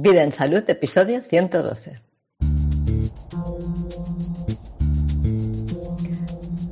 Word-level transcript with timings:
Vida 0.00 0.22
en 0.22 0.30
Salud, 0.30 0.62
episodio 0.70 1.20
112. 1.20 2.00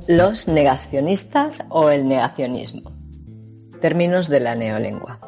Los 0.07 0.47
negacionistas 0.47 1.61
o 1.67 1.89
el 1.89 2.07
negacionismo. 2.07 2.93
Términos 3.81 4.29
de 4.29 4.39
la 4.39 4.55
neolengua. 4.55 5.19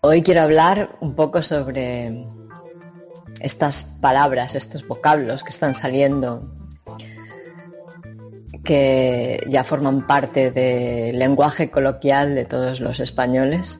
Hoy 0.00 0.22
quiero 0.24 0.40
hablar 0.40 0.90
un 0.98 1.14
poco 1.14 1.44
sobre 1.44 2.26
estas 3.40 3.84
palabras, 4.00 4.56
estos 4.56 4.84
vocablos 4.84 5.44
que 5.44 5.50
están 5.50 5.76
saliendo, 5.76 6.56
que 8.64 9.46
ya 9.46 9.62
forman 9.62 10.08
parte 10.08 10.50
del 10.50 11.20
lenguaje 11.20 11.70
coloquial 11.70 12.34
de 12.34 12.44
todos 12.44 12.80
los 12.80 12.98
españoles. 12.98 13.78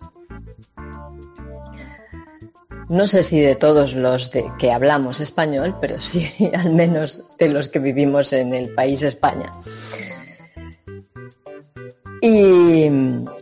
No 2.88 3.06
sé 3.06 3.22
si 3.22 3.40
de 3.40 3.54
todos 3.54 3.94
los 3.94 4.30
de 4.30 4.50
que 4.58 4.72
hablamos 4.72 5.20
español, 5.20 5.76
pero 5.80 6.00
sí 6.00 6.30
al 6.54 6.72
menos 6.72 7.22
de 7.38 7.48
los 7.48 7.68
que 7.68 7.78
vivimos 7.78 8.32
en 8.32 8.54
el 8.54 8.74
país 8.74 9.02
España. 9.02 9.52
Y 12.20 12.88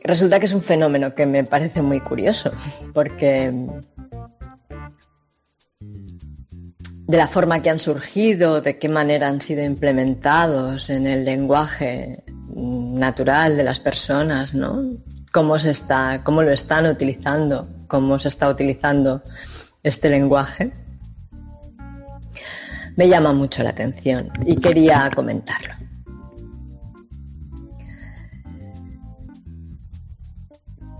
resulta 0.02 0.38
que 0.38 0.46
es 0.46 0.52
un 0.52 0.62
fenómeno 0.62 1.14
que 1.14 1.24
me 1.24 1.45
parece 1.45 1.80
muy 1.80 2.01
curioso, 2.01 2.52
porque 2.92 3.51
de 7.06 7.16
la 7.16 7.28
forma 7.28 7.62
que 7.62 7.70
han 7.70 7.78
surgido, 7.78 8.60
de 8.60 8.78
qué 8.78 8.88
manera 8.88 9.28
han 9.28 9.40
sido 9.40 9.65
implementados 9.65 10.90
en 10.90 11.06
el 11.06 11.24
lenguaje 11.24 12.24
natural 12.54 13.56
de 13.56 13.65
las 13.65 13.80
personas, 13.80 14.54
¿no? 14.54 14.82
Cómo 15.32 15.59
se 15.59 15.70
está, 15.70 16.23
cómo 16.24 16.42
lo 16.42 16.51
están 16.51 16.87
utilizando, 16.87 17.68
cómo 17.87 18.18
se 18.18 18.29
está 18.29 18.48
utilizando 18.48 19.23
este 19.82 20.09
lenguaje. 20.09 20.73
Me 22.96 23.09
llama 23.09 23.32
mucho 23.32 23.62
la 23.62 23.70
atención 23.70 24.30
y 24.45 24.56
quería 24.56 25.10
comentarlo. 25.15 25.74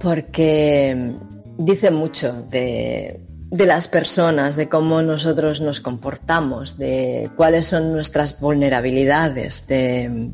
Porque 0.01 1.15
dice 1.59 1.91
mucho 1.91 2.43
de 2.51 3.21
las 3.50 3.89
personas, 3.89 4.56
de 4.56 4.69
cómo 4.69 5.03
nosotros 5.03 5.61
nos 5.61 5.81
comportamos, 5.81 6.77
de 6.77 7.31
cuáles 7.37 7.67
son 7.67 7.93
nuestras 7.93 8.39
vulnerabilidades, 8.39 9.67
de, 9.67 10.31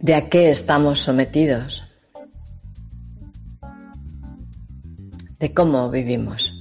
de 0.00 0.14
a 0.14 0.28
qué 0.28 0.50
estamos 0.50 1.00
sometidos, 1.00 1.84
de 5.38 5.52
cómo 5.52 5.90
vivimos. 5.90 6.54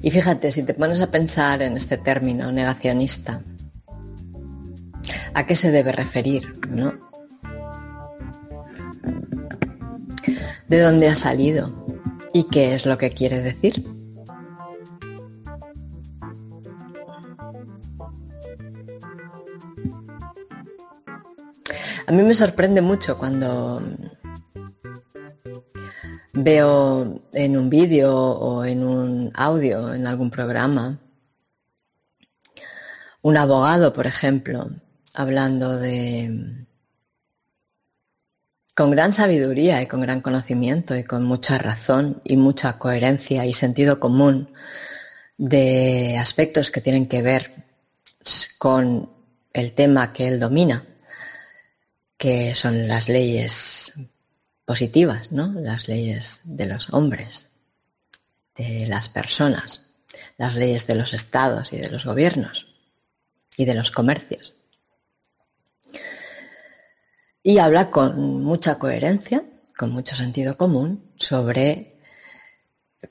Y 0.00 0.10
fíjate, 0.10 0.52
si 0.52 0.62
te 0.62 0.74
pones 0.74 1.00
a 1.00 1.10
pensar 1.10 1.62
en 1.62 1.76
este 1.76 1.96
término 1.96 2.52
negacionista, 2.52 3.42
a 5.32 5.46
qué 5.46 5.56
se 5.56 5.70
debe 5.70 5.92
referir, 5.92 6.52
¿no? 6.68 6.92
¿De 10.68 10.80
dónde 10.80 11.08
ha 11.08 11.14
salido? 11.14 11.86
¿Y 12.32 12.44
qué 12.44 12.74
es 12.74 12.86
lo 12.86 12.98
que 12.98 13.10
quiere 13.10 13.40
decir? 13.40 13.93
A 22.06 22.12
mí 22.12 22.22
me 22.22 22.34
sorprende 22.34 22.82
mucho 22.82 23.16
cuando 23.16 23.82
veo 26.34 27.22
en 27.32 27.56
un 27.56 27.70
vídeo 27.70 28.14
o 28.14 28.64
en 28.64 28.84
un 28.84 29.30
audio, 29.34 29.94
en 29.94 30.06
algún 30.06 30.30
programa, 30.30 30.98
un 33.22 33.36
abogado, 33.36 33.92
por 33.92 34.06
ejemplo, 34.06 34.68
hablando 35.14 35.78
de 35.78 36.66
con 38.74 38.90
gran 38.90 39.12
sabiduría 39.12 39.80
y 39.80 39.86
con 39.86 40.00
gran 40.00 40.20
conocimiento 40.20 40.96
y 40.96 41.04
con 41.04 41.24
mucha 41.24 41.56
razón 41.58 42.20
y 42.24 42.36
mucha 42.36 42.76
coherencia 42.78 43.46
y 43.46 43.54
sentido 43.54 44.00
común 44.00 44.52
de 45.38 46.18
aspectos 46.18 46.70
que 46.70 46.80
tienen 46.80 47.06
que 47.06 47.22
ver 47.22 47.63
con 48.58 49.10
el 49.52 49.72
tema 49.72 50.12
que 50.12 50.28
él 50.28 50.40
domina, 50.40 50.84
que 52.16 52.54
son 52.54 52.88
las 52.88 53.08
leyes 53.08 53.92
positivas, 54.64 55.32
¿no? 55.32 55.52
Las 55.52 55.88
leyes 55.88 56.40
de 56.44 56.66
los 56.66 56.92
hombres, 56.92 57.48
de 58.56 58.86
las 58.86 59.08
personas, 59.08 59.86
las 60.38 60.54
leyes 60.54 60.86
de 60.86 60.94
los 60.94 61.12
estados 61.12 61.72
y 61.72 61.78
de 61.78 61.90
los 61.90 62.04
gobiernos 62.04 62.66
y 63.56 63.64
de 63.64 63.74
los 63.74 63.90
comercios 63.90 64.54
y 67.46 67.58
habla 67.58 67.90
con 67.90 68.42
mucha 68.42 68.78
coherencia, 68.78 69.44
con 69.76 69.90
mucho 69.90 70.16
sentido 70.16 70.56
común, 70.56 71.12
sobre 71.16 71.93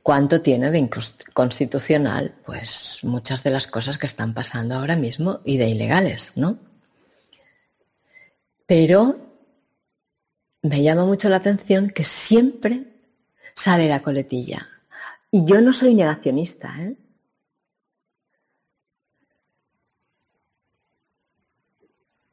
cuánto 0.01 0.41
tiene 0.41 0.71
de 0.71 0.79
inconstitucional 0.79 2.33
pues 2.45 2.99
muchas 3.03 3.43
de 3.43 3.51
las 3.51 3.67
cosas 3.67 3.97
que 3.97 4.05
están 4.05 4.33
pasando 4.33 4.75
ahora 4.75 4.95
mismo 4.95 5.41
y 5.43 5.57
de 5.57 5.69
ilegales, 5.69 6.33
¿no? 6.35 6.57
Pero 8.65 9.17
me 10.61 10.81
llama 10.81 11.05
mucho 11.05 11.29
la 11.29 11.37
atención 11.37 11.89
que 11.89 12.03
siempre 12.03 12.85
sale 13.53 13.87
la 13.87 14.01
coletilla. 14.01 14.69
Y 15.31 15.45
yo 15.45 15.61
no 15.61 15.73
soy 15.73 15.93
negacionista, 15.93 16.75
¿eh? 16.79 16.95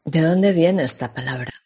¿De 0.05 0.21
dónde 0.23 0.53
viene 0.53 0.85
esta 0.85 1.13
palabra? 1.15 1.60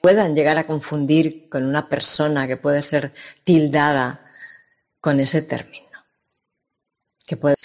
Puedan 0.00 0.34
llegar 0.34 0.58
a 0.58 0.66
confundir 0.66 1.48
con 1.48 1.64
una 1.64 1.88
persona 1.88 2.46
que 2.46 2.56
puede 2.56 2.82
ser 2.82 3.12
tildada 3.44 4.24
con 5.00 5.20
ese 5.20 5.42
término. 5.42 5.86
Que 7.26 7.36
puede 7.36 7.56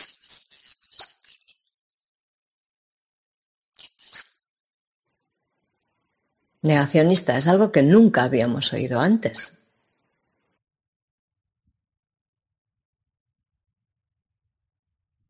Negacionista 6.63 7.37
es 7.37 7.45
algo 7.47 7.71
que 7.71 7.83
nunca 7.83 8.23
habíamos 8.23 8.73
oído 8.73 8.99
antes. 8.99 9.59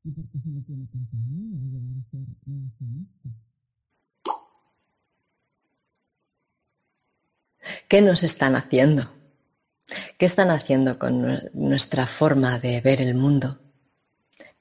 ¿Qué 7.87 8.01
nos 8.01 8.23
están 8.23 8.55
haciendo? 8.55 9.11
¿Qué 10.17 10.25
están 10.25 10.49
haciendo 10.49 10.97
con 10.97 11.49
nuestra 11.53 12.07
forma 12.07 12.59
de 12.59 12.81
ver 12.81 13.01
el 13.01 13.15
mundo? 13.15 13.59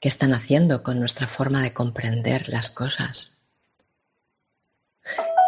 ¿Qué 0.01 0.09
están 0.09 0.35
haciendo 0.35 0.83
con 0.83 0.99
nuestra 0.99 1.27
forma 1.27 1.63
de 1.63 1.73
comprender 1.73 2.49
las 2.49 2.71
cosas? 2.71 3.31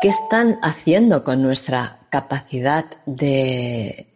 ¿Qué 0.00 0.08
están 0.08 0.58
haciendo 0.62 1.24
con 1.24 1.42
nuestra 1.42 2.06
capacidad 2.10 2.84
de 3.06 4.10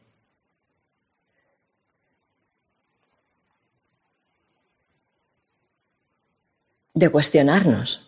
de 6.95 7.09
cuestionarnos? 7.11 8.08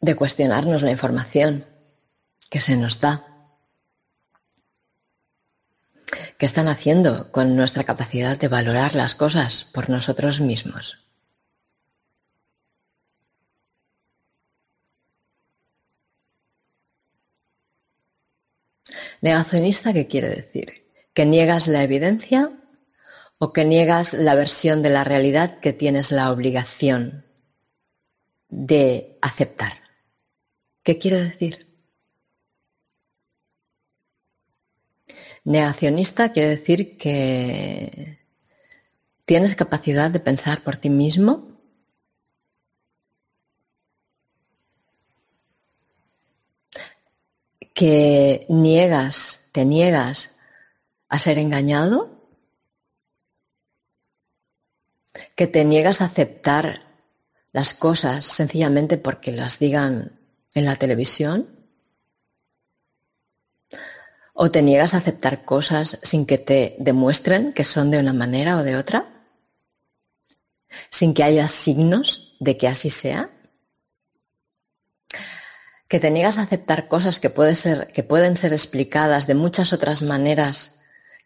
De 0.00 0.16
cuestionarnos 0.16 0.82
la 0.82 0.90
información 0.90 1.66
que 2.48 2.60
se 2.60 2.76
nos 2.76 3.00
da. 3.00 3.26
¿Qué 6.38 6.46
están 6.46 6.68
haciendo 6.68 7.30
con 7.30 7.54
nuestra 7.54 7.84
capacidad 7.84 8.38
de 8.38 8.48
valorar 8.48 8.94
las 8.94 9.14
cosas 9.14 9.66
por 9.72 9.90
nosotros 9.90 10.40
mismos? 10.40 10.98
Negacionista, 19.20 19.92
¿qué 19.92 20.06
quiere 20.06 20.30
decir? 20.30 20.90
¿Que 21.12 21.26
niegas 21.26 21.68
la 21.68 21.82
evidencia 21.82 22.52
o 23.38 23.52
que 23.52 23.66
niegas 23.66 24.14
la 24.14 24.34
versión 24.34 24.82
de 24.82 24.90
la 24.90 25.04
realidad 25.04 25.60
que 25.60 25.74
tienes 25.74 26.10
la 26.10 26.32
obligación 26.32 27.26
de 28.48 29.18
aceptar? 29.20 29.79
¿Qué 30.90 30.98
quiere 30.98 31.22
decir? 31.22 31.68
Negacionista 35.44 36.32
quiere 36.32 36.48
decir 36.48 36.98
que 36.98 38.18
tienes 39.24 39.54
capacidad 39.54 40.10
de 40.10 40.18
pensar 40.18 40.62
por 40.62 40.78
ti 40.78 40.90
mismo. 40.90 41.46
Que 47.72 48.46
niegas, 48.48 49.48
te 49.52 49.64
niegas 49.64 50.32
a 51.08 51.20
ser 51.20 51.38
engañado. 51.38 52.20
Que 55.36 55.46
te 55.46 55.64
niegas 55.64 56.00
a 56.00 56.06
aceptar 56.06 56.82
las 57.52 57.74
cosas 57.74 58.24
sencillamente 58.24 58.98
porque 58.98 59.30
las 59.30 59.60
digan 59.60 60.19
en 60.54 60.64
la 60.64 60.76
televisión. 60.76 61.48
¿O 64.32 64.50
te 64.50 64.62
niegas 64.62 64.94
a 64.94 64.98
aceptar 64.98 65.44
cosas 65.44 65.98
sin 66.02 66.26
que 66.26 66.38
te 66.38 66.76
demuestren 66.78 67.52
que 67.52 67.64
son 67.64 67.90
de 67.90 67.98
una 67.98 68.12
manera 68.12 68.56
o 68.56 68.62
de 68.62 68.76
otra? 68.76 69.26
¿Sin 70.90 71.14
que 71.14 71.24
haya 71.24 71.46
signos 71.48 72.36
de 72.40 72.56
que 72.56 72.68
así 72.68 72.90
sea? 72.90 73.30
¿Que 75.88 76.00
te 76.00 76.10
niegas 76.10 76.38
a 76.38 76.42
aceptar 76.42 76.88
cosas 76.88 77.18
que, 77.18 77.30
puede 77.30 77.54
ser, 77.54 77.88
que 77.92 78.02
pueden 78.02 78.36
ser 78.36 78.52
explicadas 78.52 79.26
de 79.26 79.34
muchas 79.34 79.72
otras 79.72 80.02
maneras 80.02 80.76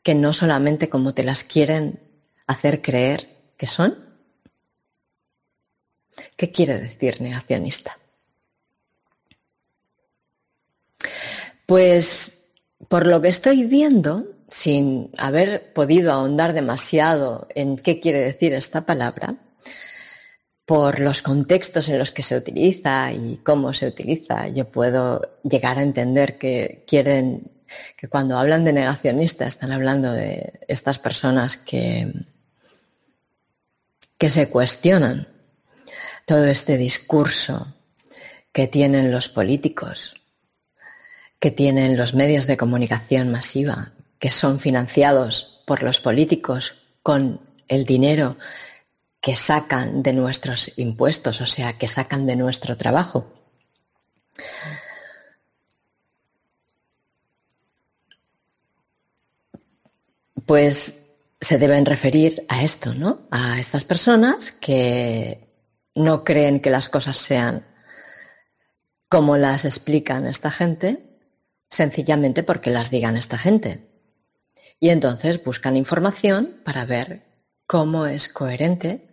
que 0.02 0.14
no 0.14 0.32
solamente 0.32 0.88
como 0.88 1.14
te 1.14 1.22
las 1.22 1.44
quieren 1.44 2.00
hacer 2.46 2.82
creer 2.82 3.52
que 3.56 3.66
son? 3.66 3.96
¿Qué 6.36 6.50
quiere 6.50 6.78
decir 6.78 7.20
negacionista? 7.20 7.98
Pues 11.66 12.50
por 12.88 13.06
lo 13.06 13.20
que 13.22 13.28
estoy 13.28 13.64
viendo, 13.64 14.26
sin 14.48 15.10
haber 15.16 15.72
podido 15.72 16.12
ahondar 16.12 16.52
demasiado 16.52 17.48
en 17.54 17.76
qué 17.76 18.00
quiere 18.00 18.20
decir 18.20 18.52
esta 18.52 18.84
palabra, 18.86 19.36
por 20.66 21.00
los 21.00 21.22
contextos 21.22 21.88
en 21.88 21.98
los 21.98 22.10
que 22.10 22.22
se 22.22 22.36
utiliza 22.36 23.12
y 23.12 23.38
cómo 23.42 23.72
se 23.72 23.86
utiliza, 23.86 24.48
yo 24.48 24.70
puedo 24.70 25.38
llegar 25.42 25.78
a 25.78 25.82
entender 25.82 26.38
que 26.38 26.84
quieren, 26.86 27.50
que 27.96 28.08
cuando 28.08 28.38
hablan 28.38 28.64
de 28.64 28.72
negacionista 28.72 29.46
están 29.46 29.72
hablando 29.72 30.12
de 30.12 30.60
estas 30.68 30.98
personas 30.98 31.58
que, 31.58 32.12
que 34.16 34.30
se 34.30 34.48
cuestionan 34.48 35.28
todo 36.24 36.46
este 36.46 36.78
discurso 36.78 37.74
que 38.52 38.66
tienen 38.66 39.10
los 39.10 39.28
políticos 39.28 40.14
que 41.44 41.50
tienen 41.50 41.98
los 41.98 42.14
medios 42.14 42.46
de 42.46 42.56
comunicación 42.56 43.30
masiva, 43.30 43.92
que 44.18 44.30
son 44.30 44.60
financiados 44.60 45.60
por 45.66 45.82
los 45.82 46.00
políticos 46.00 46.86
con 47.02 47.42
el 47.68 47.84
dinero 47.84 48.38
que 49.20 49.36
sacan 49.36 50.02
de 50.02 50.14
nuestros 50.14 50.72
impuestos, 50.78 51.42
o 51.42 51.46
sea, 51.46 51.76
que 51.76 51.86
sacan 51.86 52.24
de 52.24 52.36
nuestro 52.36 52.78
trabajo. 52.78 53.30
Pues 60.46 61.10
se 61.42 61.58
deben 61.58 61.84
referir 61.84 62.46
a 62.48 62.64
esto, 62.64 62.94
¿no? 62.94 63.28
A 63.30 63.60
estas 63.60 63.84
personas 63.84 64.50
que 64.50 65.46
no 65.94 66.24
creen 66.24 66.60
que 66.60 66.70
las 66.70 66.88
cosas 66.88 67.18
sean 67.18 67.66
como 69.10 69.36
las 69.36 69.66
explican 69.66 70.26
esta 70.26 70.50
gente, 70.50 71.10
sencillamente 71.74 72.42
porque 72.42 72.70
las 72.70 72.90
digan 72.90 73.16
esta 73.16 73.36
gente. 73.36 73.88
Y 74.78 74.90
entonces 74.90 75.42
buscan 75.42 75.76
información 75.76 76.60
para 76.64 76.84
ver 76.84 77.22
cómo 77.66 78.06
es 78.06 78.28
coherente 78.28 79.08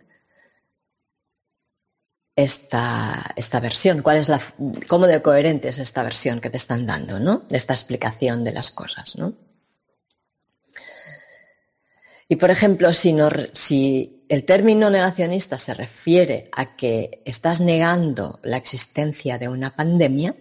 esta, 2.36 3.32
esta 3.36 3.60
versión, 3.60 4.02
cuál 4.02 4.18
es 4.18 4.28
la, 4.28 4.40
cómo 4.88 5.06
de 5.06 5.20
coherente 5.20 5.68
es 5.68 5.78
esta 5.78 6.02
versión 6.02 6.40
que 6.40 6.50
te 6.50 6.56
están 6.56 6.86
dando, 6.86 7.18
¿no? 7.18 7.42
Esta 7.50 7.74
explicación 7.74 8.44
de 8.44 8.52
las 8.52 8.70
cosas, 8.70 9.16
¿no? 9.16 9.34
Y 12.28 12.36
por 12.36 12.50
ejemplo, 12.50 12.92
si, 12.92 13.14
si 13.52 14.24
el 14.28 14.44
término 14.44 14.88
negacionista 14.88 15.58
se 15.58 15.74
refiere 15.74 16.48
a 16.52 16.76
que 16.76 17.22
estás 17.26 17.60
negando 17.60 18.40
la 18.42 18.56
existencia 18.56 19.38
de 19.38 19.48
una 19.48 19.76
pandemia, 19.76 20.34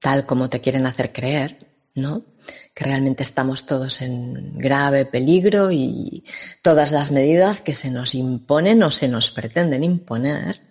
tal 0.00 0.26
como 0.26 0.50
te 0.50 0.60
quieren 0.60 0.86
hacer 0.86 1.12
creer, 1.12 1.66
¿no? 1.94 2.24
Que 2.74 2.84
realmente 2.84 3.22
estamos 3.22 3.66
todos 3.66 4.00
en 4.00 4.58
grave 4.58 5.04
peligro 5.04 5.70
y 5.70 6.24
todas 6.62 6.90
las 6.90 7.12
medidas 7.12 7.60
que 7.60 7.74
se 7.74 7.90
nos 7.90 8.14
imponen 8.14 8.82
o 8.82 8.90
se 8.90 9.08
nos 9.08 9.30
pretenden 9.30 9.84
imponer 9.84 10.62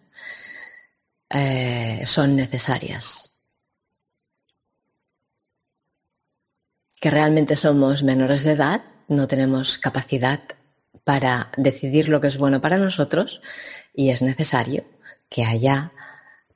eh, 1.29 2.03
son 2.05 2.35
necesarias. 2.35 3.39
Que 6.99 7.09
realmente 7.09 7.55
somos 7.55 8.03
menores 8.03 8.43
de 8.43 8.51
edad, 8.51 8.81
no 9.07 9.27
tenemos 9.27 9.77
capacidad 9.77 10.41
para 11.03 11.51
decidir 11.55 12.09
lo 12.09 12.19
que 12.19 12.27
es 12.27 12.37
bueno 12.37 12.59
para 12.59 12.77
nosotros 12.77 13.41
y 13.93 14.09
es 14.09 14.21
necesario 14.21 14.85
que 15.29 15.45
haya 15.45 15.93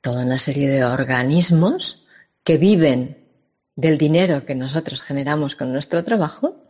toda 0.00 0.24
una 0.24 0.38
serie 0.38 0.68
de 0.68 0.84
organismos 0.84 2.03
que 2.44 2.58
viven 2.58 3.26
del 3.74 3.98
dinero 3.98 4.44
que 4.44 4.54
nosotros 4.54 5.02
generamos 5.02 5.56
con 5.56 5.72
nuestro 5.72 6.04
trabajo, 6.04 6.64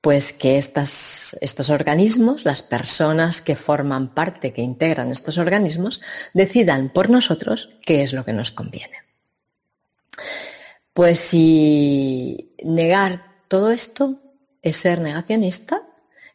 pues 0.00 0.32
que 0.32 0.58
estas, 0.58 1.36
estos 1.40 1.70
organismos, 1.70 2.44
las 2.44 2.62
personas 2.62 3.42
que 3.42 3.56
forman 3.56 4.14
parte, 4.14 4.52
que 4.52 4.62
integran 4.62 5.12
estos 5.12 5.38
organismos, 5.38 6.00
decidan 6.34 6.88
por 6.88 7.10
nosotros 7.10 7.70
qué 7.84 8.02
es 8.02 8.12
lo 8.12 8.24
que 8.24 8.32
nos 8.32 8.50
conviene. 8.50 9.02
Pues 10.94 11.20
si 11.20 12.54
negar 12.64 13.44
todo 13.48 13.70
esto 13.70 14.20
es 14.62 14.76
ser 14.76 15.00
negacionista, 15.00 15.82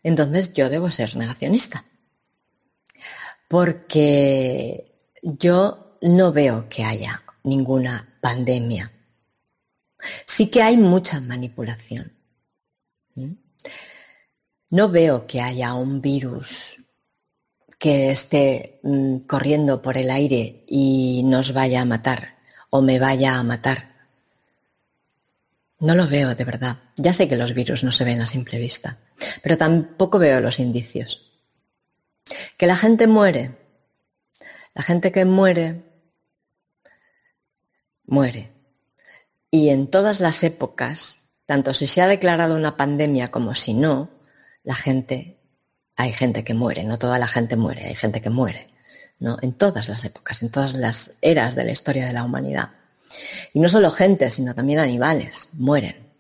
entonces 0.04 0.54
yo 0.54 0.70
debo 0.70 0.92
ser 0.92 1.16
negacionista. 1.16 1.86
Porque 3.48 4.94
yo 5.22 5.83
no 6.04 6.34
veo 6.34 6.68
que 6.68 6.84
haya 6.84 7.24
ninguna 7.44 8.18
pandemia. 8.20 8.92
Sí 10.26 10.52
que 10.52 10.62
hay 10.62 10.78
mucha 10.78 11.22
manipulación. 11.22 12.12
No 14.70 14.90
veo 14.90 15.26
que 15.28 15.42
haya 15.42 15.74
un 15.76 16.02
virus 16.02 16.78
que 17.80 18.12
esté 18.12 18.80
mm, 18.84 19.20
corriendo 19.20 19.82
por 19.82 19.98
el 19.98 20.10
aire 20.10 20.64
y 20.68 21.22
nos 21.24 21.54
vaya 21.54 21.82
a 21.82 21.86
matar 21.86 22.36
o 22.70 22.82
me 22.82 23.00
vaya 23.00 23.36
a 23.36 23.44
matar. 23.44 23.94
No 25.80 25.96
lo 25.96 26.08
veo 26.08 26.36
de 26.36 26.44
verdad. 26.44 26.78
Ya 26.98 27.14
sé 27.14 27.30
que 27.30 27.38
los 27.38 27.54
virus 27.54 27.84
no 27.84 27.92
se 27.92 28.04
ven 28.04 28.22
a 28.22 28.28
simple 28.28 28.60
vista, 28.60 28.98
pero 29.42 29.58
tampoco 29.58 30.20
veo 30.20 30.42
los 30.42 30.60
indicios. 30.60 31.22
Que 32.58 32.68
la 32.68 32.76
gente 32.76 33.08
muere. 33.08 33.58
La 34.74 34.82
gente 34.82 35.12
que 35.12 35.24
muere 35.24 35.93
muere. 38.06 38.52
Y 39.52 39.70
en 39.70 39.88
todas 39.88 40.20
las 40.20 40.44
épocas, 40.44 41.18
tanto 41.46 41.74
si 41.74 41.88
se 41.88 42.02
ha 42.02 42.08
declarado 42.08 42.56
una 42.56 42.78
pandemia 42.78 43.32
como 43.32 43.56
si 43.56 43.74
no, 43.74 44.10
la 44.64 44.76
gente, 44.76 45.38
hay 45.96 46.14
gente 46.14 46.44
que 46.44 46.54
muere, 46.54 46.84
no 46.84 46.98
toda 46.98 47.20
la 47.20 47.28
gente 47.28 47.56
muere, 47.56 47.86
hay 47.86 47.96
gente 47.96 48.22
que 48.22 48.30
muere, 48.30 48.70
¿no? 49.20 49.38
En 49.42 49.54
todas 49.54 49.90
las 49.90 50.06
épocas, 50.06 50.42
en 50.42 50.50
todas 50.50 50.74
las 50.74 51.16
eras 51.22 51.56
de 51.56 51.66
la 51.66 51.72
historia 51.72 52.06
de 52.06 52.14
la 52.14 52.24
humanidad. 52.24 52.72
Y 53.54 53.60
no 53.60 53.70
solo 53.70 53.92
gente, 53.92 54.32
sino 54.32 54.56
también 54.56 54.80
animales 54.80 55.50
mueren. 55.54 56.12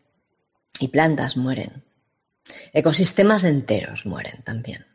Y 0.79 0.89
plantas 0.89 1.37
mueren. 1.37 1.83
Ecosistemas 2.73 3.43
enteros 3.43 4.05
mueren 4.05 4.41
también. 4.43 4.85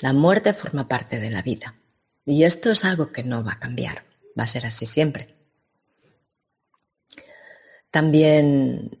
La 0.00 0.12
muerte 0.12 0.52
forma 0.52 0.88
parte 0.88 1.20
de 1.20 1.30
la 1.30 1.42
vida. 1.42 1.76
Y 2.24 2.44
esto 2.44 2.70
es 2.70 2.84
algo 2.84 3.12
que 3.12 3.22
no 3.22 3.44
va 3.44 3.52
a 3.52 3.58
cambiar 3.58 4.04
va 4.38 4.44
a 4.44 4.48
ser 4.48 4.66
así 4.66 4.86
siempre. 4.86 5.34
También 7.90 8.98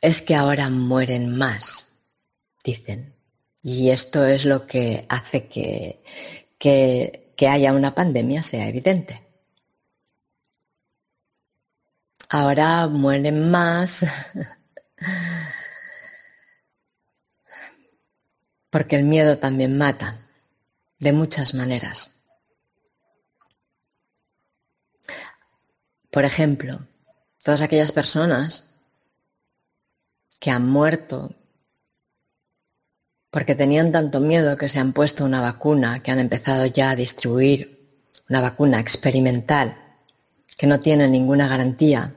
es 0.00 0.20
que 0.22 0.34
ahora 0.34 0.68
mueren 0.70 1.36
más, 1.36 1.86
dicen. 2.62 3.14
Y 3.62 3.90
esto 3.90 4.24
es 4.26 4.44
lo 4.44 4.66
que 4.66 5.06
hace 5.08 5.48
que, 5.48 6.02
que, 6.58 7.32
que 7.36 7.48
haya 7.48 7.72
una 7.72 7.94
pandemia 7.94 8.42
sea 8.42 8.68
evidente. 8.68 9.26
Ahora 12.28 12.86
mueren 12.88 13.50
más 13.50 14.06
porque 18.70 18.96
el 18.96 19.04
miedo 19.04 19.38
también 19.38 19.78
mata 19.78 20.26
de 20.98 21.12
muchas 21.12 21.54
maneras. 21.54 22.17
Por 26.10 26.24
ejemplo, 26.24 26.80
todas 27.42 27.60
aquellas 27.60 27.92
personas 27.92 28.70
que 30.40 30.50
han 30.50 30.68
muerto 30.68 31.34
porque 33.30 33.54
tenían 33.54 33.92
tanto 33.92 34.20
miedo 34.20 34.56
que 34.56 34.68
se 34.68 34.78
han 34.78 34.92
puesto 34.92 35.24
una 35.24 35.40
vacuna, 35.40 36.02
que 36.02 36.10
han 36.10 36.18
empezado 36.18 36.66
ya 36.66 36.90
a 36.90 36.96
distribuir 36.96 37.78
una 38.28 38.40
vacuna 38.40 38.80
experimental, 38.80 39.76
que 40.56 40.66
no 40.66 40.80
tiene 40.80 41.08
ninguna 41.08 41.46
garantía 41.46 42.14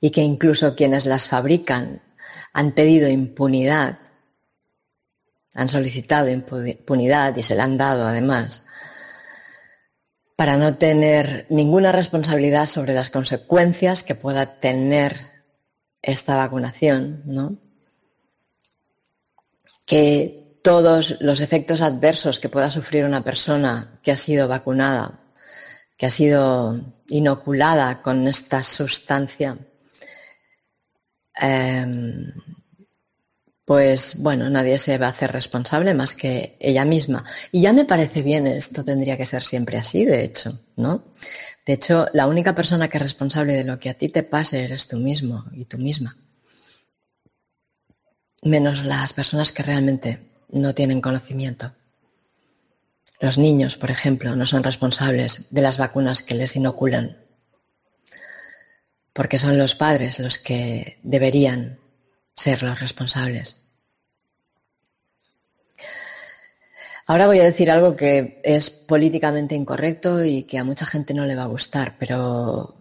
y 0.00 0.10
que 0.10 0.22
incluso 0.22 0.74
quienes 0.74 1.06
las 1.06 1.28
fabrican 1.28 2.02
han 2.52 2.72
pedido 2.72 3.08
impunidad, 3.08 3.98
han 5.54 5.68
solicitado 5.68 6.28
impunidad 6.28 7.36
y 7.36 7.42
se 7.42 7.54
la 7.54 7.64
han 7.64 7.78
dado 7.78 8.06
además, 8.06 8.64
para 10.40 10.56
no 10.56 10.78
tener 10.78 11.44
ninguna 11.50 11.92
responsabilidad 11.92 12.64
sobre 12.64 12.94
las 12.94 13.10
consecuencias 13.10 14.02
que 14.02 14.14
pueda 14.14 14.58
tener 14.58 15.44
esta 16.00 16.34
vacunación, 16.34 17.20
¿no? 17.26 17.58
Que 19.84 20.56
todos 20.62 21.20
los 21.20 21.42
efectos 21.42 21.82
adversos 21.82 22.40
que 22.40 22.48
pueda 22.48 22.70
sufrir 22.70 23.04
una 23.04 23.22
persona 23.22 24.00
que 24.02 24.12
ha 24.12 24.16
sido 24.16 24.48
vacunada, 24.48 25.20
que 25.98 26.06
ha 26.06 26.10
sido 26.10 26.80
inoculada 27.08 28.00
con 28.00 28.26
esta 28.26 28.62
sustancia, 28.62 29.58
Em, 31.40 32.32
pues 33.70 34.20
bueno, 34.20 34.50
nadie 34.50 34.80
se 34.80 34.98
va 34.98 35.06
a 35.06 35.10
hacer 35.10 35.30
responsable 35.30 35.94
más 35.94 36.16
que 36.16 36.56
ella 36.58 36.84
misma. 36.84 37.24
Y 37.52 37.60
ya 37.60 37.72
me 37.72 37.84
parece 37.84 38.20
bien, 38.20 38.48
esto 38.48 38.84
tendría 38.84 39.16
que 39.16 39.26
ser 39.26 39.44
siempre 39.44 39.78
así, 39.78 40.04
de 40.04 40.24
hecho, 40.24 40.58
¿no? 40.74 41.04
De 41.64 41.74
hecho, 41.74 42.08
la 42.12 42.26
única 42.26 42.52
persona 42.52 42.88
que 42.88 42.96
es 42.96 43.02
responsable 43.04 43.52
de 43.52 43.62
lo 43.62 43.78
que 43.78 43.88
a 43.88 43.94
ti 43.94 44.08
te 44.08 44.24
pase 44.24 44.64
eres 44.64 44.88
tú 44.88 44.96
mismo 44.96 45.44
y 45.52 45.66
tú 45.66 45.78
misma. 45.78 46.16
Menos 48.42 48.84
las 48.84 49.12
personas 49.12 49.52
que 49.52 49.62
realmente 49.62 50.18
no 50.48 50.74
tienen 50.74 51.00
conocimiento. 51.00 51.72
Los 53.20 53.38
niños, 53.38 53.76
por 53.76 53.92
ejemplo, 53.92 54.34
no 54.34 54.46
son 54.46 54.64
responsables 54.64 55.46
de 55.50 55.62
las 55.62 55.78
vacunas 55.78 56.22
que 56.22 56.34
les 56.34 56.56
inoculan 56.56 57.18
porque 59.12 59.38
son 59.38 59.58
los 59.58 59.76
padres 59.76 60.18
los 60.18 60.38
que 60.38 60.98
deberían 61.04 61.78
ser 62.34 62.64
los 62.64 62.80
responsables. 62.80 63.59
Ahora 67.10 67.26
voy 67.26 67.40
a 67.40 67.42
decir 67.42 67.72
algo 67.72 67.96
que 67.96 68.40
es 68.44 68.70
políticamente 68.70 69.56
incorrecto 69.56 70.24
y 70.24 70.44
que 70.44 70.58
a 70.58 70.62
mucha 70.62 70.86
gente 70.86 71.12
no 71.12 71.26
le 71.26 71.34
va 71.34 71.42
a 71.42 71.46
gustar, 71.46 71.96
pero 71.98 72.76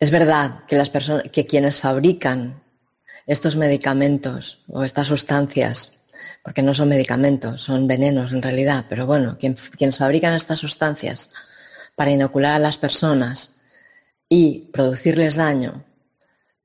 es 0.00 0.10
verdad 0.10 0.64
que 0.66 0.76
las 0.76 0.88
personas, 0.88 1.24
que 1.30 1.44
quienes 1.44 1.78
fabrican 1.78 2.62
estos 3.26 3.56
medicamentos 3.56 4.64
o 4.68 4.84
estas 4.84 5.08
sustancias, 5.08 6.00
porque 6.42 6.62
no 6.62 6.72
son 6.72 6.88
medicamentos, 6.88 7.60
son 7.60 7.86
venenos 7.86 8.32
en 8.32 8.40
realidad, 8.40 8.86
pero 8.88 9.04
bueno, 9.04 9.36
quienes 9.38 9.98
fabrican 9.98 10.32
estas 10.32 10.60
sustancias 10.60 11.28
para 11.96 12.10
inocular 12.10 12.54
a 12.54 12.58
las 12.58 12.78
personas 12.78 13.56
y 14.30 14.70
producirles 14.72 15.34
daño, 15.34 15.84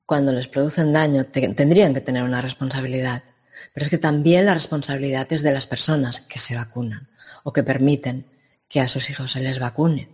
cuando 0.06 0.32
les 0.32 0.48
producen 0.48 0.94
daño 0.94 1.26
tendrían 1.26 1.92
que 1.92 2.00
tener 2.00 2.22
una 2.22 2.40
responsabilidad. 2.40 3.24
Pero 3.72 3.84
es 3.84 3.90
que 3.90 3.98
también 3.98 4.46
la 4.46 4.54
responsabilidad 4.54 5.32
es 5.32 5.42
de 5.42 5.52
las 5.52 5.66
personas 5.66 6.20
que 6.20 6.38
se 6.38 6.56
vacunan 6.56 7.08
o 7.44 7.52
que 7.52 7.62
permiten 7.62 8.26
que 8.68 8.80
a 8.80 8.88
sus 8.88 9.10
hijos 9.10 9.32
se 9.32 9.40
les 9.40 9.58
vacune. 9.58 10.08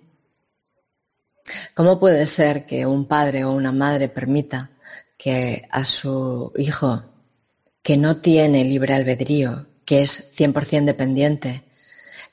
¿Cómo 1.75 2.01
puede 2.01 2.27
ser 2.27 2.67
que 2.67 2.87
un 2.87 3.07
padre 3.07 3.45
o 3.45 3.53
una 3.53 3.73
madre 3.73 4.09
permita 4.09 4.71
que 5.17 5.69
a 5.71 5.85
su 5.85 6.53
hijo 6.57 7.05
que 7.83 7.97
no 7.97 8.17
tiene 8.17 8.65
libre 8.65 8.95
albedrío, 8.95 9.67
que 9.85 10.03
es 10.03 10.37
100% 10.37 10.85
dependiente, 10.85 11.65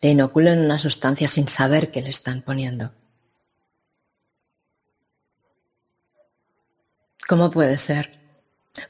le 0.01 0.09
inoculen 0.09 0.59
una 0.59 0.79
sustancia 0.79 1.27
sin 1.27 1.47
saber 1.47 1.91
qué 1.91 2.01
le 2.01 2.09
están 2.09 2.41
poniendo? 2.41 2.91
¿Cómo 7.27 7.51
puede 7.51 7.77
ser? 7.77 8.22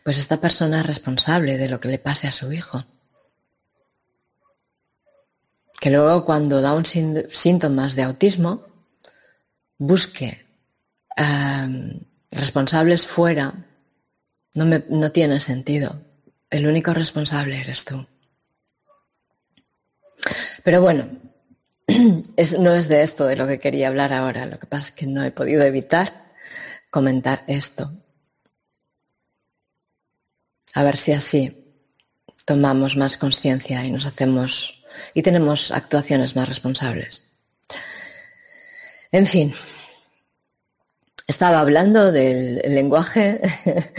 Pues 0.03 0.17
esta 0.17 0.37
persona 0.37 0.81
es 0.81 0.85
responsable 0.85 1.57
de 1.57 1.69
lo 1.69 1.79
que 1.79 1.89
le 1.89 1.99
pase 1.99 2.27
a 2.27 2.31
su 2.31 2.51
hijo. 2.51 2.85
Que 5.79 5.89
luego 5.89 6.23
cuando 6.23 6.61
da 6.61 6.73
un 6.73 6.85
síntomas 6.85 7.95
de 7.95 8.03
autismo, 8.03 8.65
busque 9.77 10.45
responsables 12.31 13.05
fuera, 13.05 13.53
no, 14.55 14.65
no 14.89 15.11
tiene 15.11 15.41
sentido. 15.41 16.01
El 16.49 16.67
único 16.67 16.93
responsable 16.93 17.59
eres 17.59 17.83
tú. 17.83 18.07
Pero 20.63 20.81
bueno, 20.81 21.09
no 21.87 22.73
es 22.73 22.87
de 22.87 23.03
esto 23.03 23.25
de 23.25 23.35
lo 23.35 23.47
que 23.47 23.59
quería 23.59 23.89
hablar 23.89 24.13
ahora. 24.13 24.45
Lo 24.45 24.59
que 24.59 24.67
pasa 24.67 24.89
es 24.89 24.91
que 24.93 25.07
no 25.07 25.23
he 25.23 25.31
podido 25.31 25.63
evitar 25.63 26.31
comentar 26.89 27.43
esto 27.47 28.02
a 30.73 30.83
ver 30.83 30.97
si 30.97 31.11
así 31.11 31.63
tomamos 32.45 32.97
más 32.97 33.17
conciencia 33.17 33.85
y 33.85 33.91
nos 33.91 34.05
hacemos 34.05 34.83
y 35.13 35.21
tenemos 35.21 35.71
actuaciones 35.71 36.35
más 36.35 36.47
responsables. 36.47 37.21
En 39.11 39.25
fin, 39.25 39.53
estaba 41.27 41.59
hablando 41.59 42.11
del 42.11 42.61
lenguaje 42.65 43.41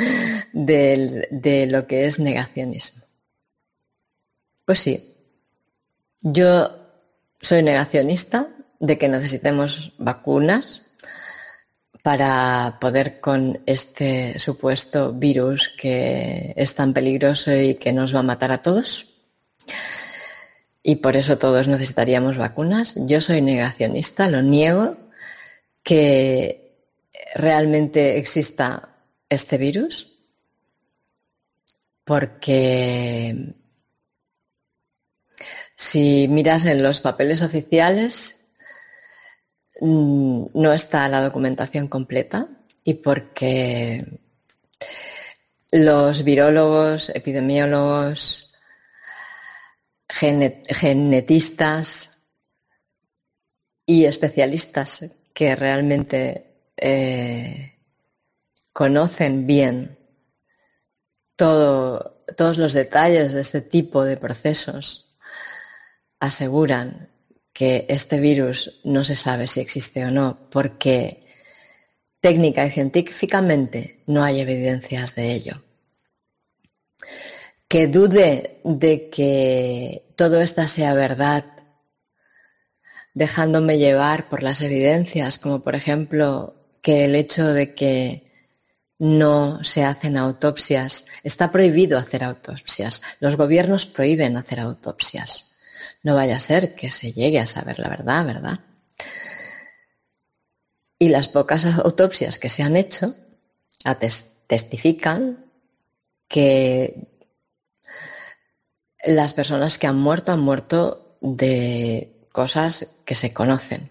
de 0.52 1.66
lo 1.70 1.86
que 1.86 2.06
es 2.06 2.18
negacionismo. 2.18 3.04
Pues 4.64 4.80
sí, 4.80 5.14
yo 6.20 6.78
soy 7.40 7.62
negacionista 7.62 8.48
de 8.80 8.98
que 8.98 9.08
necesitemos 9.08 9.92
vacunas 9.98 10.83
para 12.04 12.76
poder 12.82 13.18
con 13.18 13.62
este 13.64 14.38
supuesto 14.38 15.14
virus 15.14 15.70
que 15.70 16.52
es 16.54 16.74
tan 16.74 16.92
peligroso 16.92 17.56
y 17.56 17.76
que 17.76 17.94
nos 17.94 18.14
va 18.14 18.18
a 18.18 18.22
matar 18.22 18.52
a 18.52 18.60
todos. 18.60 19.14
Y 20.82 20.96
por 20.96 21.16
eso 21.16 21.38
todos 21.38 21.66
necesitaríamos 21.66 22.36
vacunas. 22.36 22.92
Yo 22.94 23.22
soy 23.22 23.40
negacionista, 23.40 24.28
lo 24.28 24.42
niego 24.42 24.98
que 25.82 26.76
realmente 27.34 28.18
exista 28.18 28.90
este 29.30 29.56
virus, 29.56 30.12
porque 32.04 33.54
si 35.74 36.28
miras 36.28 36.66
en 36.66 36.82
los 36.82 37.00
papeles 37.00 37.40
oficiales, 37.40 38.43
no 39.80 40.72
está 40.72 41.08
la 41.08 41.22
documentación 41.22 41.88
completa 41.88 42.48
y 42.84 42.94
porque 42.94 44.20
los 45.70 46.22
virólogos, 46.22 47.08
epidemiólogos, 47.08 48.52
genetistas 50.08 52.18
y 53.84 54.04
especialistas 54.04 55.04
que 55.32 55.56
realmente 55.56 56.70
eh, 56.76 57.78
conocen 58.72 59.46
bien 59.46 59.98
todos 61.36 62.58
los 62.58 62.72
detalles 62.72 63.32
de 63.32 63.40
este 63.40 63.60
tipo 63.60 64.04
de 64.04 64.16
procesos 64.16 65.16
aseguran 66.20 67.13
que 67.54 67.86
este 67.88 68.18
virus 68.18 68.80
no 68.82 69.04
se 69.04 69.14
sabe 69.14 69.46
si 69.46 69.60
existe 69.60 70.04
o 70.04 70.10
no, 70.10 70.50
porque 70.50 71.24
técnica 72.20 72.66
y 72.66 72.70
científicamente 72.72 74.02
no 74.06 74.24
hay 74.24 74.40
evidencias 74.40 75.14
de 75.14 75.32
ello. 75.32 75.62
Que 77.68 77.86
dude 77.86 78.60
de 78.64 79.08
que 79.08 80.12
todo 80.16 80.40
esto 80.40 80.66
sea 80.66 80.94
verdad, 80.94 81.44
dejándome 83.14 83.78
llevar 83.78 84.28
por 84.28 84.42
las 84.42 84.60
evidencias, 84.60 85.38
como 85.38 85.62
por 85.62 85.76
ejemplo 85.76 86.56
que 86.82 87.04
el 87.04 87.14
hecho 87.14 87.46
de 87.52 87.74
que 87.74 88.32
no 88.98 89.62
se 89.62 89.84
hacen 89.84 90.16
autopsias, 90.16 91.06
está 91.22 91.52
prohibido 91.52 91.98
hacer 91.98 92.24
autopsias, 92.24 93.00
los 93.20 93.36
gobiernos 93.36 93.86
prohíben 93.86 94.36
hacer 94.36 94.58
autopsias. 94.58 95.53
No 96.04 96.14
vaya 96.14 96.36
a 96.36 96.40
ser 96.40 96.76
que 96.76 96.92
se 96.92 97.12
llegue 97.12 97.40
a 97.40 97.48
saber 97.48 97.80
la 97.80 97.88
verdad, 97.88 98.24
¿verdad? 98.24 98.60
Y 101.00 101.08
las 101.08 101.26
pocas 101.26 101.64
autopsias 101.64 102.38
que 102.38 102.48
se 102.48 102.62
han 102.62 102.76
hecho 102.76 103.16
testifican 104.46 105.46
que 106.28 107.08
las 109.04 109.34
personas 109.34 109.78
que 109.78 109.88
han 109.88 109.98
muerto 109.98 110.30
han 110.30 110.40
muerto 110.40 111.18
de 111.20 112.28
cosas 112.30 112.94
que 113.04 113.16
se 113.16 113.34
conocen. 113.34 113.90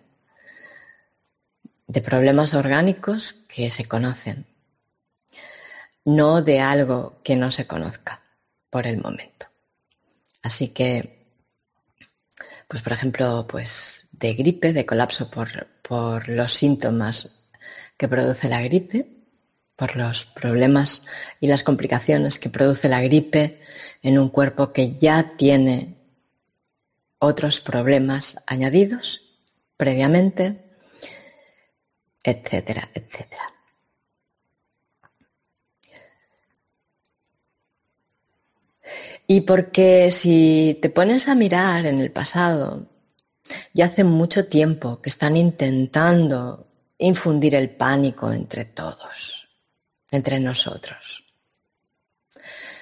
de 1.87 2.01
problemas 2.01 2.53
orgánicos 2.53 3.33
que 3.47 3.69
se 3.69 3.85
conocen, 3.85 4.47
no 6.05 6.41
de 6.41 6.59
algo 6.59 7.21
que 7.23 7.35
no 7.35 7.51
se 7.51 7.67
conozca 7.67 8.21
por 8.69 8.87
el 8.87 8.97
momento. 8.97 9.45
Así 10.41 10.69
que, 10.73 11.22
pues 12.73 12.81
por 12.81 12.93
ejemplo, 12.93 13.45
pues 13.47 14.09
de 14.13 14.33
gripe, 14.33 14.73
de 14.73 14.83
colapso 14.83 15.29
por, 15.29 15.67
por 15.83 16.27
los 16.27 16.53
síntomas 16.53 17.29
que 17.97 18.07
produce 18.07 18.49
la 18.49 18.63
gripe, 18.63 19.05
por 19.75 19.95
los 19.95 20.25
problemas 20.25 21.05
y 21.39 21.45
las 21.45 21.63
complicaciones 21.63 22.39
que 22.39 22.49
produce 22.49 22.89
la 22.89 22.99
gripe 23.03 23.61
en 24.01 24.17
un 24.17 24.29
cuerpo 24.29 24.73
que 24.73 24.97
ya 24.97 25.35
tiene 25.37 25.99
otros 27.19 27.59
problemas 27.59 28.41
añadidos 28.47 29.21
previamente, 29.77 30.63
etcétera, 32.23 32.89
etcétera. 32.95 33.53
Y 39.27 39.41
porque 39.41 40.11
si 40.11 40.77
te 40.81 40.89
pones 40.89 41.27
a 41.27 41.35
mirar 41.35 41.85
en 41.85 41.99
el 42.01 42.11
pasado, 42.11 42.87
ya 43.73 43.85
hace 43.85 44.03
mucho 44.03 44.47
tiempo 44.47 45.01
que 45.01 45.09
están 45.09 45.37
intentando 45.37 46.67
infundir 46.97 47.55
el 47.55 47.69
pánico 47.69 48.31
entre 48.31 48.65
todos, 48.65 49.47
entre 50.11 50.39
nosotros. 50.39 51.25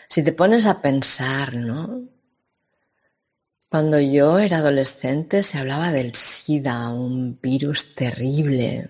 Si 0.10 0.24
te 0.24 0.34
pones 0.34 0.66
a 0.66 0.82
pensar, 0.82 1.54
¿no? 1.56 2.04
Cuando 3.70 4.00
yo 4.00 4.38
era 4.38 4.58
adolescente 4.58 5.44
se 5.44 5.58
hablaba 5.58 5.92
del 5.92 6.14
SIDA, 6.14 6.90
un 6.90 7.40
virus 7.42 7.96
terrible, 7.96 8.90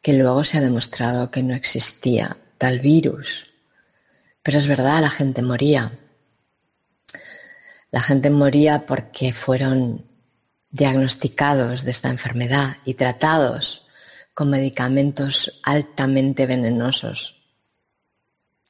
que 0.00 0.12
luego 0.12 0.44
se 0.44 0.58
ha 0.58 0.60
demostrado 0.60 1.30
que 1.30 1.42
no 1.42 1.54
existía 1.54 2.36
tal 2.56 2.78
virus. 2.78 3.50
Pero 4.42 4.58
es 4.58 4.68
verdad, 4.68 5.00
la 5.00 5.10
gente 5.10 5.42
moría. 5.42 5.98
La 7.90 8.02
gente 8.02 8.30
moría 8.30 8.86
porque 8.86 9.32
fueron 9.32 10.06
diagnosticados 10.70 11.84
de 11.84 11.90
esta 11.90 12.08
enfermedad 12.08 12.76
y 12.84 12.94
tratados 12.94 13.86
con 14.34 14.50
medicamentos 14.50 15.60
altamente 15.64 16.46
venenosos 16.46 17.42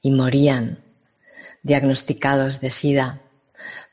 y 0.00 0.10
morían 0.10 0.82
diagnosticados 1.62 2.60
de 2.60 2.70
SIDA 2.70 3.20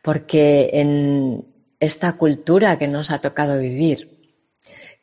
porque 0.01 0.69
en 0.74 1.46
esta 1.81 2.13
cultura 2.13 2.79
que 2.79 2.88
nos 2.88 3.12
ha 3.12 3.19
tocado 3.19 3.60
vivir, 3.60 4.31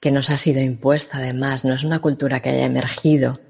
que 0.00 0.10
nos 0.10 0.30
ha 0.30 0.38
sido 0.38 0.62
impuesta 0.62 1.18
además, 1.18 1.64
no 1.66 1.74
es 1.74 1.84
una 1.84 2.00
cultura 2.00 2.40
que 2.40 2.48
haya 2.48 2.64
emergido 2.64 3.40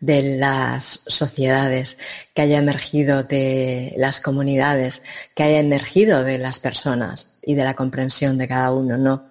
de 0.00 0.36
las 0.36 1.00
sociedades, 1.06 1.96
que 2.34 2.42
haya 2.42 2.58
emergido 2.58 3.22
de 3.22 3.94
las 3.96 4.20
comunidades, 4.20 5.02
que 5.34 5.42
haya 5.42 5.60
emergido 5.60 6.24
de 6.24 6.38
las 6.38 6.58
personas 6.60 7.30
y 7.42 7.54
de 7.54 7.64
la 7.64 7.74
comprensión 7.74 8.38
de 8.38 8.48
cada 8.48 8.72
uno, 8.72 8.96
no. 8.98 9.30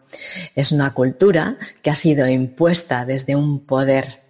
Es 0.56 0.72
una 0.72 0.94
cultura 0.94 1.58
que 1.82 1.90
ha 1.90 1.96
sido 1.96 2.28
impuesta 2.28 3.06
desde 3.06 3.36
un 3.36 3.66
poder, 3.66 4.22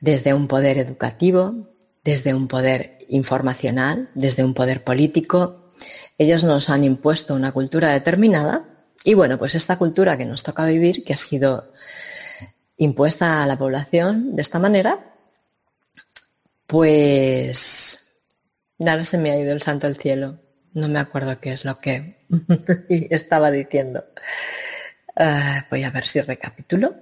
desde 0.00 0.34
un 0.34 0.48
poder 0.48 0.78
educativo, 0.78 1.68
desde 2.04 2.34
un 2.34 2.48
poder 2.48 2.98
informacional, 3.08 4.10
desde 4.14 4.44
un 4.44 4.54
poder 4.54 4.84
político. 4.84 5.72
Ellos 6.18 6.44
nos 6.44 6.70
han 6.70 6.84
impuesto 6.84 7.34
una 7.34 7.52
cultura 7.52 7.92
determinada 7.92 8.64
y 9.04 9.14
bueno, 9.14 9.38
pues 9.38 9.54
esta 9.54 9.76
cultura 9.76 10.16
que 10.16 10.24
nos 10.24 10.42
toca 10.42 10.66
vivir, 10.66 11.04
que 11.04 11.12
ha 11.12 11.16
sido 11.16 11.72
impuesta 12.78 13.42
a 13.42 13.46
la 13.46 13.58
población 13.58 14.36
de 14.36 14.42
esta 14.42 14.58
manera, 14.58 15.14
pues 16.66 17.98
nada 18.78 19.04
se 19.04 19.18
me 19.18 19.30
ha 19.30 19.38
ido 19.40 19.52
el 19.52 19.62
santo 19.62 19.86
al 19.86 19.96
cielo. 19.96 20.40
No 20.74 20.88
me 20.88 20.98
acuerdo 20.98 21.40
qué 21.40 21.52
es 21.52 21.64
lo 21.64 21.78
que 21.78 22.26
estaba 23.10 23.50
diciendo. 23.50 24.04
Ah, 25.16 25.66
voy 25.70 25.84
a 25.84 25.90
ver 25.90 26.06
si 26.06 26.20
recapitulo. 26.20 26.94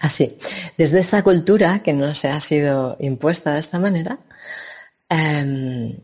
Así, 0.00 0.38
desde 0.76 1.00
esta 1.00 1.22
cultura 1.22 1.80
que 1.82 1.92
no 1.92 2.14
se 2.14 2.28
ha 2.28 2.40
sido 2.40 2.96
impuesta 3.00 3.54
de 3.54 3.60
esta 3.60 3.78
manera, 3.78 4.18
em, 5.08 5.96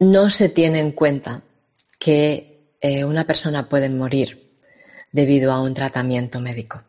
no 0.00 0.30
se 0.30 0.48
tiene 0.48 0.80
en 0.80 0.92
cuenta 0.92 1.42
que 1.98 2.74
eh, 2.80 3.04
una 3.04 3.26
persona 3.26 3.68
puede 3.68 3.88
morir 3.88 4.56
debido 5.12 5.52
a 5.52 5.60
un 5.60 5.74
tratamiento 5.74 6.40
médico. 6.40 6.82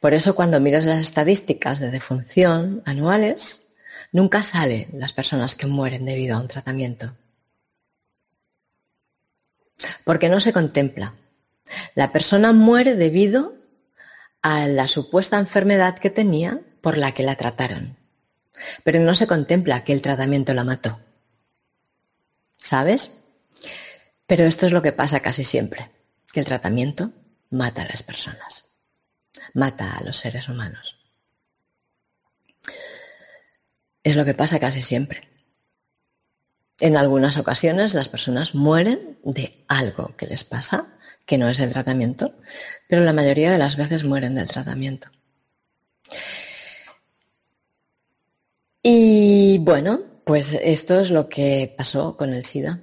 Por 0.00 0.14
eso 0.14 0.34
cuando 0.34 0.60
miras 0.60 0.84
las 0.84 1.00
estadísticas 1.00 1.78
de 1.78 1.90
defunción 1.90 2.82
anuales, 2.84 3.68
nunca 4.12 4.42
salen 4.42 4.88
las 4.94 5.12
personas 5.12 5.54
que 5.54 5.66
mueren 5.66 6.04
debido 6.04 6.36
a 6.36 6.40
un 6.40 6.48
tratamiento. 6.48 7.14
Porque 10.04 10.28
no 10.28 10.40
se 10.40 10.52
contempla 10.52 11.14
la 11.94 12.12
persona 12.12 12.52
muere 12.52 12.94
debido 12.96 13.54
a 14.42 14.66
la 14.66 14.88
supuesta 14.88 15.38
enfermedad 15.38 15.98
que 15.98 16.10
tenía 16.10 16.60
por 16.80 16.96
la 16.96 17.12
que 17.12 17.22
la 17.22 17.36
trataron. 17.36 17.99
Pero 18.84 19.00
no 19.00 19.14
se 19.14 19.26
contempla 19.26 19.84
que 19.84 19.92
el 19.92 20.02
tratamiento 20.02 20.54
la 20.54 20.64
mató. 20.64 21.00
¿Sabes? 22.58 23.24
Pero 24.26 24.44
esto 24.44 24.66
es 24.66 24.72
lo 24.72 24.82
que 24.82 24.92
pasa 24.92 25.20
casi 25.20 25.44
siempre, 25.44 25.90
que 26.32 26.40
el 26.40 26.46
tratamiento 26.46 27.12
mata 27.50 27.82
a 27.82 27.86
las 27.86 28.02
personas, 28.02 28.66
mata 29.54 29.96
a 29.96 30.04
los 30.04 30.16
seres 30.18 30.48
humanos. 30.48 30.98
Es 34.02 34.16
lo 34.16 34.24
que 34.24 34.34
pasa 34.34 34.60
casi 34.60 34.82
siempre. 34.82 35.28
En 36.78 36.96
algunas 36.96 37.36
ocasiones 37.36 37.92
las 37.92 38.08
personas 38.08 38.54
mueren 38.54 39.18
de 39.22 39.64
algo 39.68 40.16
que 40.16 40.26
les 40.26 40.44
pasa, 40.44 40.86
que 41.26 41.36
no 41.36 41.48
es 41.48 41.60
el 41.60 41.72
tratamiento, 41.72 42.34
pero 42.88 43.04
la 43.04 43.12
mayoría 43.12 43.50
de 43.50 43.58
las 43.58 43.76
veces 43.76 44.04
mueren 44.04 44.34
del 44.34 44.48
tratamiento. 44.48 45.10
Y 48.82 49.58
bueno, 49.58 50.22
pues 50.24 50.54
esto 50.54 51.00
es 51.00 51.10
lo 51.10 51.28
que 51.28 51.74
pasó 51.76 52.16
con 52.16 52.32
el 52.32 52.44
SIDA, 52.44 52.82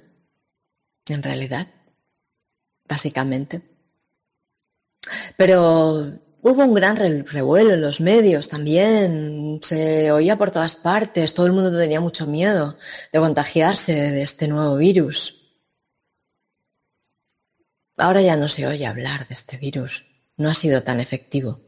en 1.08 1.22
realidad, 1.22 1.68
básicamente. 2.86 3.62
Pero 5.36 6.20
Hubo 6.40 6.64
un 6.64 6.72
gran 6.72 6.96
revuelo 6.96 7.74
en 7.74 7.80
los 7.80 8.00
medios 8.00 8.48
también, 8.48 9.58
se 9.62 10.12
oía 10.12 10.38
por 10.38 10.52
todas 10.52 10.76
partes, 10.76 11.34
todo 11.34 11.46
el 11.46 11.52
mundo 11.52 11.76
tenía 11.76 12.00
mucho 12.00 12.26
miedo 12.26 12.76
de 13.12 13.18
contagiarse 13.18 13.92
de 13.92 14.22
este 14.22 14.46
nuevo 14.46 14.76
virus. 14.76 15.34
Ahora 17.96 18.22
ya 18.22 18.36
no 18.36 18.48
se 18.48 18.68
oye 18.68 18.86
hablar 18.86 19.26
de 19.26 19.34
este 19.34 19.56
virus, 19.56 20.06
no 20.36 20.48
ha 20.48 20.54
sido 20.54 20.84
tan 20.84 21.00
efectivo 21.00 21.60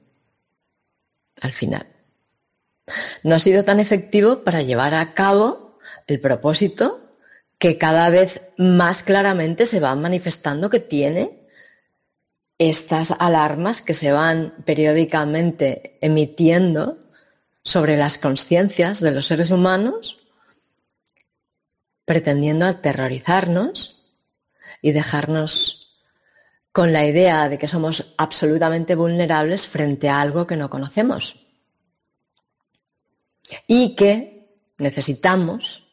al 1.40 1.52
final. 1.52 1.86
No 3.22 3.34
ha 3.34 3.40
sido 3.40 3.64
tan 3.64 3.80
efectivo 3.80 4.42
para 4.44 4.62
llevar 4.62 4.94
a 4.94 5.14
cabo 5.14 5.78
el 6.06 6.20
propósito 6.20 7.00
que 7.58 7.76
cada 7.78 8.08
vez 8.08 8.40
más 8.56 9.02
claramente 9.02 9.66
se 9.66 9.80
va 9.80 9.94
manifestando 9.94 10.70
que 10.70 10.80
tiene 10.80 11.46
estas 12.58 13.12
alarmas 13.12 13.82
que 13.82 13.94
se 13.94 14.12
van 14.12 14.54
periódicamente 14.64 15.98
emitiendo 16.00 16.98
sobre 17.62 17.96
las 17.96 18.18
conciencias 18.18 19.00
de 19.00 19.10
los 19.12 19.26
seres 19.26 19.50
humanos, 19.50 20.18
pretendiendo 22.04 22.66
aterrorizarnos 22.66 24.10
y 24.82 24.92
dejarnos 24.92 26.02
con 26.72 26.92
la 26.92 27.04
idea 27.04 27.48
de 27.48 27.58
que 27.58 27.68
somos 27.68 28.14
absolutamente 28.16 28.94
vulnerables 28.94 29.66
frente 29.66 30.08
a 30.08 30.20
algo 30.20 30.46
que 30.46 30.56
no 30.56 30.70
conocemos 30.70 31.49
y 33.66 33.94
que 33.96 34.48
necesitamos 34.78 35.86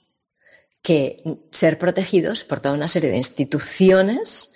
que 0.82 1.24
ser 1.52 1.78
protegidos 1.78 2.44
por 2.44 2.62
toda 2.62 2.76
una 2.76 2.88
serie 2.88 3.10
de 3.10 3.18
instituciones 3.18 4.54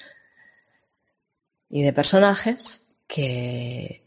y 1.69 1.81
de 1.83 1.93
personajes 1.93 2.87
que, 3.07 4.05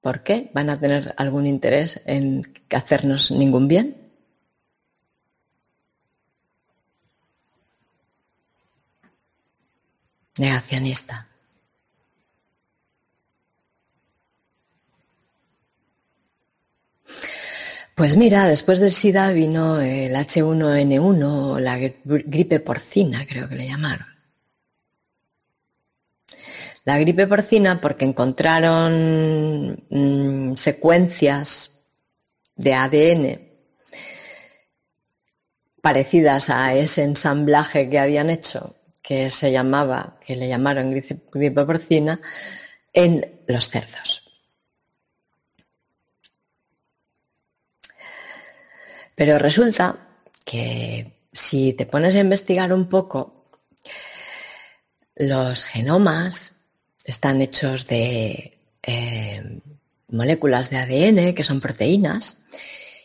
¿por 0.00 0.22
qué? 0.22 0.50
¿Van 0.54 0.70
a 0.70 0.80
tener 0.80 1.14
algún 1.18 1.46
interés 1.46 2.00
en 2.06 2.54
hacernos 2.70 3.30
ningún 3.30 3.68
bien? 3.68 3.96
Negacionista. 10.38 11.28
Pues 17.96 18.14
mira, 18.18 18.46
después 18.46 18.78
del 18.78 18.92
SIDA 18.92 19.32
vino 19.32 19.80
el 19.80 20.14
H1N1, 20.14 21.58
la 21.60 21.78
gripe 21.78 22.60
porcina, 22.60 23.26
creo 23.26 23.48
que 23.48 23.54
le 23.56 23.68
llamaron. 23.68 24.06
La 26.84 26.98
gripe 26.98 27.26
porcina 27.26 27.80
porque 27.80 28.04
encontraron 28.04 29.82
mm, 29.88 30.56
secuencias 30.56 31.86
de 32.54 32.74
ADN 32.74 33.40
parecidas 35.80 36.50
a 36.50 36.74
ese 36.74 37.02
ensamblaje 37.02 37.88
que 37.88 37.98
habían 37.98 38.28
hecho, 38.28 38.76
que 39.00 39.30
se 39.30 39.50
llamaba, 39.50 40.18
que 40.20 40.36
le 40.36 40.48
llamaron 40.48 40.92
gripe 40.92 41.64
porcina, 41.64 42.20
en 42.92 43.40
los 43.46 43.70
cerdos. 43.70 44.25
Pero 49.16 49.38
resulta 49.38 49.96
que 50.44 51.28
si 51.32 51.72
te 51.72 51.86
pones 51.86 52.14
a 52.14 52.20
investigar 52.20 52.72
un 52.72 52.86
poco, 52.86 53.48
los 55.16 55.64
genomas 55.64 56.56
están 57.04 57.40
hechos 57.40 57.86
de 57.86 58.58
eh, 58.82 59.60
moléculas 60.08 60.68
de 60.70 60.76
ADN, 60.76 61.34
que 61.34 61.44
son 61.44 61.60
proteínas, 61.60 62.44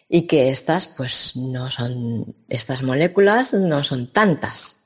y 0.09 0.27
que 0.27 0.49
estas, 0.49 0.87
pues, 0.87 1.37
no 1.37 1.71
son, 1.71 2.35
estas 2.49 2.83
moléculas 2.83 3.53
no 3.53 3.81
son 3.83 4.11
tantas, 4.11 4.83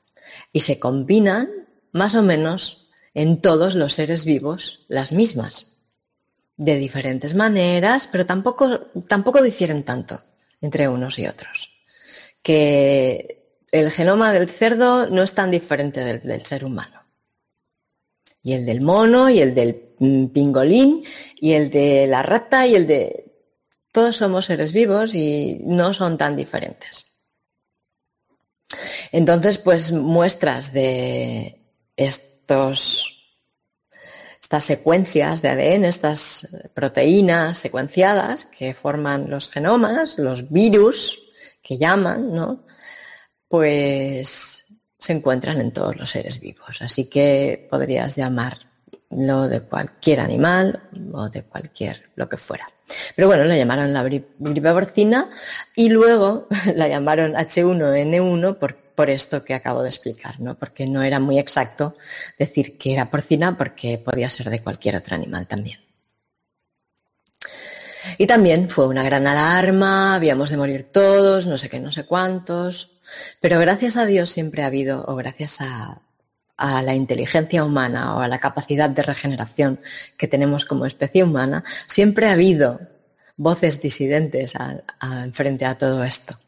y 0.52 0.60
se 0.60 0.78
combinan 0.78 1.48
más 1.90 2.14
o 2.14 2.22
menos 2.22 2.88
en 3.14 3.40
todos 3.40 3.74
los 3.74 3.94
seres 3.94 4.24
vivos 4.24 4.84
las 4.86 5.10
mismas, 5.10 5.72
de 6.56 6.76
diferentes 6.76 7.34
maneras, 7.34 8.08
pero 8.10 8.26
tampoco, 8.26 8.92
tampoco 9.08 9.42
difieren 9.42 9.82
tanto 9.82 10.22
entre 10.60 10.88
unos 10.88 11.18
y 11.18 11.26
otros. 11.26 11.70
Que 12.42 13.62
el 13.72 13.90
genoma 13.90 14.32
del 14.32 14.48
cerdo 14.48 15.08
no 15.08 15.22
es 15.22 15.34
tan 15.34 15.50
diferente 15.50 16.04
del, 16.04 16.46
ser 16.46 16.64
humano. 16.64 17.02
Y 18.42 18.52
el 18.52 18.64
del 18.64 18.80
mono, 18.80 19.28
y 19.28 19.40
el 19.40 19.54
del 19.54 19.94
mm, 19.98 20.26
pingolín, 20.26 21.02
y 21.36 21.52
el 21.52 21.70
de 21.70 22.06
la 22.06 22.22
rata, 22.22 22.66
y 22.66 22.74
el 22.74 22.86
de... 22.86 23.24
Todos 23.92 24.16
somos 24.16 24.44
seres 24.44 24.72
vivos 24.72 25.14
y 25.14 25.58
no 25.62 25.94
son 25.94 26.18
tan 26.18 26.36
diferentes. 26.36 27.06
Entonces, 29.10 29.58
pues 29.58 29.90
muestras 29.92 30.72
de 30.72 31.62
estos 31.96 33.15
estas 34.46 34.62
secuencias 34.62 35.42
de 35.42 35.48
ADN, 35.48 35.86
estas 35.86 36.46
proteínas 36.72 37.58
secuenciadas 37.58 38.44
que 38.46 38.74
forman 38.74 39.28
los 39.28 39.48
genomas, 39.48 40.18
los 40.18 40.48
virus 40.48 41.18
que 41.60 41.78
llaman, 41.78 42.32
¿no? 42.32 42.64
Pues 43.48 44.64
se 45.00 45.12
encuentran 45.12 45.60
en 45.60 45.72
todos 45.72 45.96
los 45.96 46.10
seres 46.10 46.38
vivos. 46.38 46.80
Así 46.80 47.06
que 47.10 47.66
podrías 47.68 48.14
llamarlo 49.10 49.48
de 49.48 49.60
cualquier 49.60 50.20
animal 50.20 50.82
o 51.12 51.28
de 51.28 51.42
cualquier 51.42 52.10
lo 52.16 52.28
que 52.28 52.36
fuera. 52.36 52.68
Pero 53.14 53.28
bueno, 53.28 53.44
la 53.44 53.56
llamaron 53.56 53.92
la 53.92 54.02
gripe 54.02 54.72
porcina 54.72 55.28
y 55.74 55.88
luego 55.88 56.46
la 56.74 56.88
llamaron 56.88 57.34
H1N1 57.34 58.58
porque 58.58 58.86
por 58.96 59.10
esto 59.10 59.44
que 59.44 59.54
acabo 59.54 59.82
de 59.82 59.90
explicar, 59.90 60.40
¿no? 60.40 60.58
Porque 60.58 60.86
no 60.86 61.02
era 61.02 61.20
muy 61.20 61.38
exacto 61.38 61.96
decir 62.38 62.78
que 62.78 62.94
era 62.94 63.10
porcina 63.10 63.56
porque 63.56 63.98
podía 63.98 64.30
ser 64.30 64.48
de 64.48 64.62
cualquier 64.62 64.96
otro 64.96 65.14
animal 65.14 65.46
también. 65.46 65.78
Y 68.18 68.26
también 68.26 68.70
fue 68.70 68.86
una 68.86 69.02
gran 69.02 69.26
alarma, 69.26 70.14
habíamos 70.14 70.50
de 70.50 70.56
morir 70.56 70.90
todos, 70.90 71.46
no 71.46 71.58
sé 71.58 71.68
qué, 71.68 71.78
no 71.78 71.92
sé 71.92 72.06
cuántos, 72.06 72.92
pero 73.40 73.58
gracias 73.58 73.96
a 73.96 74.06
Dios 74.06 74.30
siempre 74.30 74.62
ha 74.62 74.66
habido, 74.66 75.04
o 75.06 75.16
gracias 75.16 75.60
a, 75.60 76.00
la 76.58 76.94
inteligencia 76.94 77.64
humana 77.64 78.16
o 78.16 78.20
a 78.20 78.28
la 78.28 78.38
capacidad 78.38 78.88
de 78.90 79.02
regeneración 79.02 79.80
que 80.16 80.28
tenemos 80.28 80.64
como 80.64 80.86
especie 80.86 81.22
humana, 81.22 81.64
siempre 81.86 82.28
ha 82.28 82.32
habido 82.32 82.80
voces 83.36 83.80
disidentes 83.82 84.52
frente 85.32 85.64
a 85.66 85.76
todo 85.76 86.04
esto. 86.04 86.38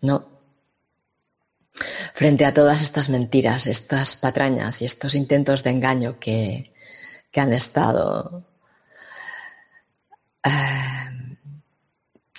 ¿no? 0.00 0.32
frente 2.14 2.44
a 2.44 2.52
todas 2.52 2.82
estas 2.82 3.08
mentiras, 3.08 3.66
estas 3.66 4.16
patrañas 4.16 4.82
y 4.82 4.84
estos 4.84 5.14
intentos 5.14 5.62
de 5.62 5.70
engaño 5.70 6.18
que, 6.18 6.70
han 7.34 7.52
estado 7.54 8.44
eh, 10.44 10.50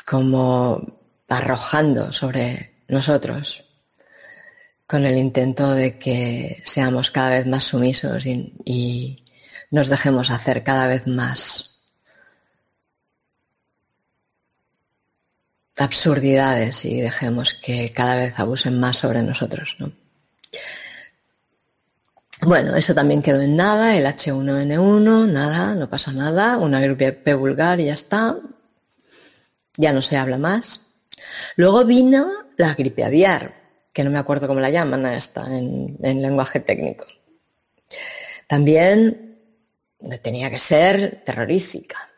como 0.05 0.99
arrojando 1.27 2.13
sobre 2.13 2.83
nosotros 2.87 3.65
con 4.93 5.05
el 5.05 5.17
intento 5.17 5.73
de 5.73 5.97
que 5.97 6.61
seamos 6.65 7.09
cada 7.09 7.31
vez 7.31 7.47
más 7.47 7.63
sumisos 7.63 8.27
y 8.27 9.25
nos 9.71 9.89
dejemos 9.89 10.29
hacer 10.29 10.61
cada 10.63 10.85
vez 10.85 11.07
más 11.07 11.81
absurdidades 15.77 16.85
y 16.85 17.01
dejemos 17.01 17.55
que 17.55 17.91
cada 17.91 18.17
vez 18.17 18.37
abusen 18.37 18.79
más 18.79 18.97
sobre 18.99 19.23
nosotros. 19.23 19.77
¿no? 19.79 19.93
Bueno, 22.41 22.75
eso 22.75 22.93
también 22.93 23.23
quedó 23.23 23.41
en 23.41 23.55
nada, 23.55 23.97
el 23.97 24.05
H1N1, 24.05 25.27
nada, 25.27 25.73
no 25.73 25.89
pasa 25.89 26.11
nada, 26.11 26.57
una 26.57 26.79
gripe 26.79 27.33
vulgar 27.33 27.79
y 27.79 27.85
ya 27.85 27.95
está, 27.95 28.37
ya 29.75 29.91
no 29.91 30.03
se 30.03 30.17
habla 30.17 30.37
más. 30.37 30.81
Luego 31.55 31.83
vino 31.83 32.31
la 32.57 32.75
gripe 32.75 33.03
aviar, 33.03 33.62
que 33.93 34.03
no 34.03 34.09
me 34.09 34.19
acuerdo 34.19 34.47
cómo 34.47 34.59
la 34.59 34.71
llaman 34.71 35.05
esta 35.05 35.45
en, 35.45 35.97
en 36.01 36.21
lenguaje 36.21 36.59
técnico. 36.59 37.05
También 38.47 39.39
tenía 40.21 40.49
que 40.49 40.59
ser 40.59 41.23
terrorífica. 41.23 42.09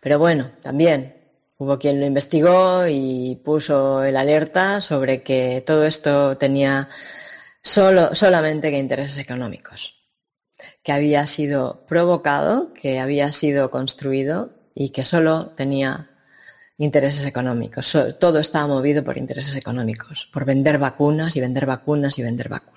Pero 0.00 0.18
bueno, 0.18 0.52
también 0.62 1.16
hubo 1.58 1.78
quien 1.78 2.00
lo 2.00 2.06
investigó 2.06 2.86
y 2.86 3.40
puso 3.44 4.04
el 4.04 4.16
alerta 4.16 4.80
sobre 4.80 5.22
que 5.22 5.62
todo 5.66 5.84
esto 5.84 6.36
tenía 6.36 6.88
solo, 7.62 8.14
solamente 8.14 8.70
que 8.70 8.78
intereses 8.78 9.16
económicos, 9.16 9.94
que 10.82 10.92
había 10.92 11.26
sido 11.26 11.84
provocado, 11.86 12.72
que 12.74 13.00
había 13.00 13.32
sido 13.32 13.70
construido 13.70 14.52
y 14.74 14.90
que 14.90 15.04
solo 15.04 15.50
tenía 15.56 16.10
intereses 16.78 17.24
económicos. 17.24 17.96
Todo 18.18 18.38
estaba 18.38 18.66
movido 18.66 19.02
por 19.02 19.18
intereses 19.18 19.54
económicos, 19.56 20.28
por 20.32 20.44
vender 20.44 20.78
vacunas 20.78 21.36
y 21.36 21.40
vender 21.40 21.66
vacunas 21.66 22.18
y 22.18 22.22
vender 22.22 22.48
vacunas. 22.48 22.76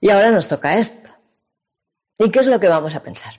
Y 0.00 0.10
ahora 0.10 0.30
nos 0.30 0.48
toca 0.48 0.78
esto. 0.78 1.10
¿Y 2.18 2.30
qué 2.30 2.40
es 2.40 2.46
lo 2.46 2.60
que 2.60 2.68
vamos 2.68 2.94
a 2.94 3.02
pensar? 3.02 3.34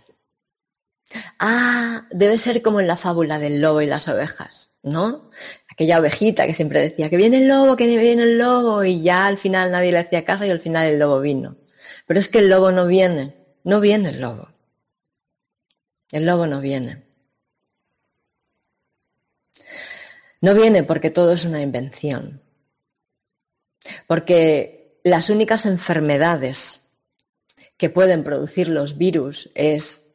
Ah, 1.39 2.05
debe 2.11 2.37
ser 2.37 2.61
como 2.61 2.79
en 2.79 2.87
la 2.87 2.97
fábula 2.97 3.39
del 3.39 3.61
lobo 3.61 3.81
y 3.81 3.85
las 3.85 4.07
ovejas, 4.07 4.71
¿no? 4.83 5.29
Aquella 5.69 5.99
ovejita 5.99 6.45
que 6.45 6.53
siempre 6.53 6.79
decía 6.79 7.09
que 7.09 7.17
viene 7.17 7.37
el 7.37 7.47
lobo, 7.47 7.75
que 7.75 7.85
viene 7.85 8.23
el 8.23 8.37
lobo, 8.37 8.83
y 8.83 9.01
ya 9.01 9.25
al 9.25 9.37
final 9.37 9.71
nadie 9.71 9.91
le 9.91 9.99
hacía 9.99 10.25
caso 10.25 10.45
y 10.45 10.49
al 10.49 10.59
final 10.59 10.87
el 10.87 10.99
lobo 10.99 11.19
vino. 11.19 11.57
Pero 12.05 12.19
es 12.19 12.27
que 12.27 12.39
el 12.39 12.49
lobo 12.49 12.71
no 12.71 12.87
viene, 12.87 13.35
no 13.63 13.79
viene 13.79 14.09
el 14.09 14.21
lobo. 14.21 14.49
El 16.11 16.25
lobo 16.25 16.45
no 16.47 16.59
viene. 16.59 17.10
No 20.41 20.55
viene 20.55 20.83
porque 20.83 21.11
todo 21.11 21.33
es 21.33 21.45
una 21.45 21.61
invención. 21.61 22.41
Porque 24.07 24.99
las 25.03 25.29
únicas 25.29 25.65
enfermedades 25.65 26.91
que 27.77 27.89
pueden 27.89 28.23
producir 28.23 28.67
los 28.67 28.97
virus 28.97 29.49
es 29.55 30.11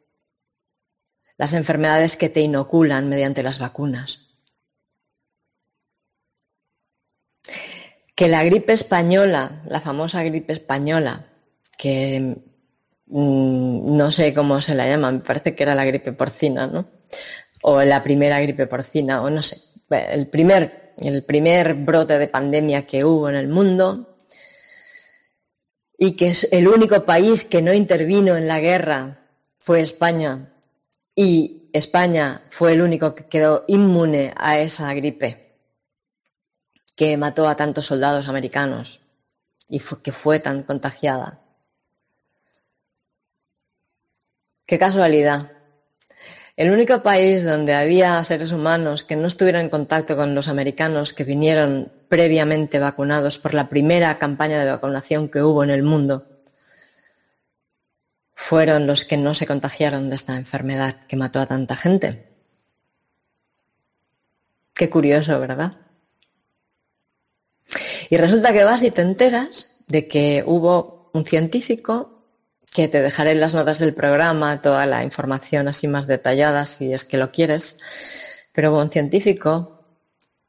las 1.37 1.53
enfermedades 1.53 2.17
que 2.17 2.29
te 2.29 2.41
inoculan 2.41 3.09
mediante 3.09 3.43
las 3.43 3.59
vacunas. 3.59 4.21
Que 8.15 8.27
la 8.27 8.43
gripe 8.43 8.73
española, 8.73 9.61
la 9.67 9.79
famosa 9.79 10.23
gripe 10.23 10.53
española, 10.53 11.27
que 11.77 12.37
mm, 13.05 13.95
no 13.95 14.11
sé 14.11 14.33
cómo 14.33 14.61
se 14.61 14.73
la 14.73 14.87
llama, 14.87 15.11
me 15.11 15.19
parece 15.19 15.53
que 15.53 15.63
era 15.63 15.75
la 15.75 15.85
gripe 15.85 16.13
porcina, 16.13 16.67
¿no? 16.67 16.89
O 17.61 17.81
la 17.83 18.03
primera 18.03 18.39
gripe 18.41 18.65
porcina, 18.65 19.21
o 19.21 19.29
no 19.29 19.43
sé. 19.43 19.66
El 19.89 20.27
primer, 20.27 20.93
el 20.97 21.23
primer 21.23 21.73
brote 21.75 22.17
de 22.17 22.27
pandemia 22.27 22.85
que 22.85 23.05
hubo 23.05 23.29
en 23.29 23.35
el 23.35 23.47
mundo 23.47 24.17
y 25.97 26.15
que 26.15 26.29
es 26.29 26.47
el 26.51 26.67
único 26.67 27.05
país 27.05 27.43
que 27.43 27.61
no 27.61 27.73
intervino 27.73 28.35
en 28.35 28.47
la 28.47 28.59
guerra 28.59 29.27
fue 29.57 29.81
España 29.81 30.53
y 31.15 31.69
España 31.73 32.43
fue 32.49 32.73
el 32.73 32.81
único 32.81 33.15
que 33.15 33.27
quedó 33.27 33.65
inmune 33.67 34.33
a 34.35 34.59
esa 34.59 34.93
gripe 34.93 35.59
que 36.95 37.17
mató 37.17 37.47
a 37.47 37.55
tantos 37.55 37.85
soldados 37.85 38.27
americanos 38.27 39.01
y 39.69 39.79
que 39.79 40.11
fue 40.11 40.39
tan 40.39 40.63
contagiada. 40.63 41.41
Qué 44.65 44.77
casualidad. 44.77 45.56
El 46.57 46.71
único 46.71 47.03
país 47.03 47.45
donde 47.45 47.75
había 47.75 48.23
seres 48.23 48.51
humanos 48.51 49.03
que 49.03 49.15
no 49.15 49.27
estuvieran 49.27 49.65
en 49.65 49.69
contacto 49.69 50.17
con 50.17 50.33
los 50.33 50.47
americanos 50.47 51.13
que 51.13 51.23
vinieron 51.23 51.91
previamente 52.09 52.79
vacunados 52.79 53.37
por 53.37 53.53
la 53.53 53.69
primera 53.69 54.17
campaña 54.17 54.57
de 54.57 54.71
vacunación 54.71 55.29
que 55.29 55.43
hubo 55.43 55.63
en 55.63 55.69
el 55.69 55.83
mundo 55.83 56.25
fueron 58.33 58.87
los 58.87 59.05
que 59.05 59.17
no 59.17 59.35
se 59.35 59.45
contagiaron 59.45 60.09
de 60.09 60.15
esta 60.15 60.35
enfermedad 60.35 61.05
que 61.07 61.15
mató 61.15 61.39
a 61.39 61.45
tanta 61.45 61.75
gente. 61.75 62.27
Qué 64.73 64.89
curioso, 64.89 65.39
¿verdad? 65.39 65.77
Y 68.09 68.17
resulta 68.17 68.53
que 68.53 68.63
vas 68.63 68.81
y 68.81 68.89
te 68.89 69.01
enteras 69.01 69.75
de 69.87 70.07
que 70.07 70.43
hubo 70.45 71.11
un 71.13 71.23
científico 71.25 72.16
que 72.73 72.87
te 72.87 73.01
dejaré 73.01 73.31
en 73.31 73.39
las 73.39 73.53
notas 73.53 73.79
del 73.79 73.93
programa 73.93 74.61
toda 74.61 74.85
la 74.85 75.03
información 75.03 75.67
así 75.67 75.87
más 75.87 76.07
detallada 76.07 76.65
si 76.65 76.93
es 76.93 77.05
que 77.05 77.17
lo 77.17 77.31
quieres, 77.31 77.77
pero 78.51 78.71
hubo 78.71 78.81
un 78.81 78.91
científico 78.91 79.77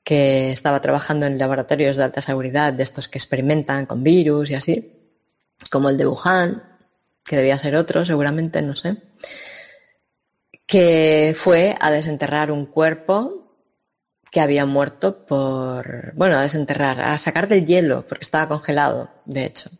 que 0.03 0.53
estaba 0.53 0.81
trabajando 0.81 1.27
en 1.27 1.39
laboratorios 1.39 1.97
de 1.97 2.05
alta 2.05 2.23
seguridad, 2.23 2.73
de 2.73 2.83
estos 2.83 3.09
que 3.09 3.19
experimentan 3.19 3.87
con 3.87 4.03
virus 4.03 4.51
y 4.51 4.55
así, 4.55 4.93
como 5.71 5.91
el 5.91 5.99
de 5.99 6.07
Wuhan, 6.07 6.63
que 7.25 7.37
debía 7.37 7.59
ser 7.59 7.77
otro 7.77 8.05
seguramente, 8.05 8.63
no 8.63 8.75
sé, 8.75 8.97
que 10.67 11.35
fue 11.37 11.77
a 11.81 11.91
desenterrar 11.91 12.51
un 12.51 12.67
cuerpo 12.67 13.39
que 14.31 14.41
había 14.41 14.67
muerto 14.67 15.27
por, 15.27 16.13
bueno, 16.15 16.37
a 16.37 16.43
desenterrar, 16.43 17.01
a 17.01 17.19
sacar 17.19 17.49
del 17.49 17.67
hielo, 17.67 18.05
porque 18.07 18.25
estaba 18.25 18.49
congelado, 18.49 19.11
de 19.25 19.45
hecho. 19.45 19.71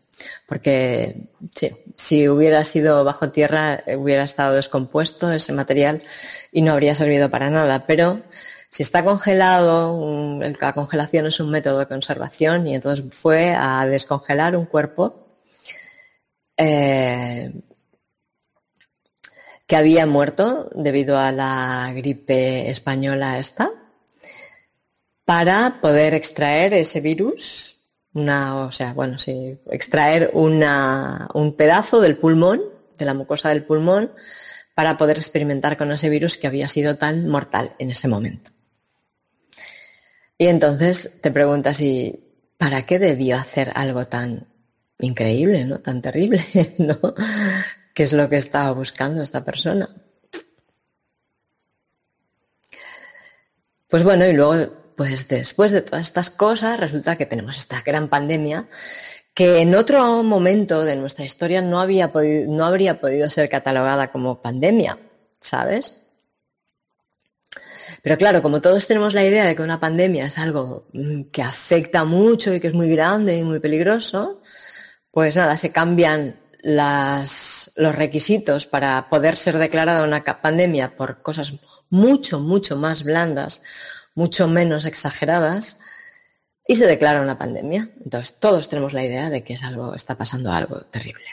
Porque 0.47 1.29
sí, 1.55 1.71
si 1.95 2.27
hubiera 2.27 2.63
sido 2.63 3.03
bajo 3.03 3.31
tierra 3.31 3.83
hubiera 3.97 4.23
estado 4.23 4.55
descompuesto 4.55 5.31
ese 5.31 5.53
material 5.53 6.03
y 6.51 6.61
no 6.61 6.73
habría 6.73 6.95
servido 6.95 7.29
para 7.29 7.49
nada. 7.49 7.85
Pero 7.87 8.21
si 8.69 8.83
está 8.83 9.03
congelado, 9.03 10.39
la 10.39 10.73
congelación 10.73 11.25
es 11.27 11.39
un 11.39 11.49
método 11.51 11.79
de 11.79 11.87
conservación 11.87 12.67
y 12.67 12.75
entonces 12.75 13.05
fue 13.11 13.53
a 13.55 13.85
descongelar 13.87 14.55
un 14.55 14.65
cuerpo 14.65 15.27
eh, 16.57 17.51
que 19.65 19.75
había 19.75 20.05
muerto 20.05 20.69
debido 20.75 21.17
a 21.17 21.31
la 21.31 21.91
gripe 21.95 22.69
española 22.69 23.39
esta 23.39 23.71
para 25.25 25.79
poder 25.79 26.15
extraer 26.15 26.73
ese 26.73 27.01
virus 27.01 27.68
una, 28.19 28.57
o 28.57 28.71
sea, 28.71 28.93
bueno, 28.93 29.17
sí, 29.19 29.57
extraer 29.71 30.31
una, 30.33 31.29
un 31.33 31.55
pedazo 31.55 32.01
del 32.01 32.17
pulmón, 32.17 32.61
de 32.97 33.05
la 33.05 33.13
mucosa 33.13 33.49
del 33.49 33.63
pulmón, 33.63 34.11
para 34.75 34.97
poder 34.97 35.17
experimentar 35.17 35.77
con 35.77 35.91
ese 35.91 36.09
virus 36.09 36.37
que 36.37 36.47
había 36.47 36.69
sido 36.69 36.95
tan 36.95 37.27
mortal 37.27 37.75
en 37.79 37.89
ese 37.89 38.07
momento. 38.07 38.51
Y 40.37 40.47
entonces 40.47 41.19
te 41.21 41.31
preguntas, 41.31 41.81
¿y 41.81 42.23
para 42.57 42.85
qué 42.85 42.99
debió 42.99 43.37
hacer 43.37 43.71
algo 43.75 44.07
tan 44.07 44.47
increíble, 44.99 45.65
¿no? 45.65 45.79
Tan 45.79 46.01
terrible, 46.01 46.43
¿no? 46.77 46.97
¿Qué 47.93 48.03
es 48.03 48.13
lo 48.13 48.29
que 48.29 48.37
estaba 48.37 48.71
buscando 48.71 49.21
esta 49.21 49.43
persona? 49.43 49.89
Pues 53.89 54.03
bueno, 54.03 54.25
y 54.27 54.33
luego 54.33 54.78
pues 54.99 55.29
después 55.29 55.71
de 55.71 55.81
todas 55.81 56.01
estas 56.01 56.29
cosas, 56.29 56.77
resulta 56.77 57.15
que 57.15 57.25
tenemos 57.25 57.57
esta 57.57 57.81
gran 57.83 58.09
pandemia 58.09 58.67
que 59.33 59.59
en 59.61 59.73
otro 59.73 60.23
momento 60.23 60.83
de 60.83 60.97
nuestra 60.97 61.23
historia 61.23 61.61
no, 61.61 61.79
había 61.79 62.11
no 62.47 62.65
habría 62.65 62.99
podido 62.99 63.29
ser 63.29 63.47
catalogada 63.47 64.11
como 64.11 64.41
pandemia, 64.41 64.99
¿sabes? 65.39 66.05
Pero 68.03 68.17
claro, 68.17 68.41
como 68.41 68.59
todos 68.59 68.87
tenemos 68.87 69.13
la 69.13 69.23
idea 69.23 69.45
de 69.45 69.55
que 69.55 69.61
una 69.61 69.79
pandemia 69.79 70.25
es 70.25 70.37
algo 70.37 70.89
mm, 70.91 71.29
que 71.31 71.43
afecta 71.43 72.03
mucho 72.03 72.53
y 72.53 72.59
que 72.59 72.67
es 72.67 72.73
muy 72.73 72.89
grande 72.89 73.37
y 73.37 73.45
muy 73.45 73.61
peligroso, 73.61 74.41
pues 75.11 75.33
nada, 75.33 75.55
se 75.55 75.71
cambian 75.71 76.41
los 76.61 77.95
requisitos 77.95 78.67
para 78.67 79.07
poder 79.09 79.37
ser 79.37 79.59
declarada 79.59 80.03
una 80.03 80.25
pandemia 80.25 80.97
por 80.97 81.21
cosas 81.21 81.53
mucho, 81.89 82.41
mucho 82.41 82.75
más 82.75 83.03
blandas 83.03 83.61
mucho 84.19 84.49
menos 84.49 84.83
exageradas, 84.83 85.77
y 86.67 86.75
se 86.75 86.85
declara 86.85 87.21
una 87.21 87.37
pandemia. 87.37 87.89
Entonces 88.03 88.37
todos 88.37 88.67
tenemos 88.67 88.91
la 88.91 89.03
idea 89.03 89.29
de 89.29 89.43
que 89.43 89.57
está 89.95 90.15
pasando 90.15 90.51
algo 90.51 90.81
terrible. 90.81 91.25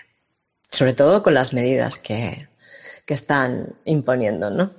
Sobre 0.70 0.94
todo 0.94 1.24
con 1.24 1.34
las 1.34 1.52
medidas 1.52 1.98
que, 1.98 2.48
que 3.04 3.14
están 3.14 3.74
imponiendo, 3.84 4.50
¿no? 4.50 4.70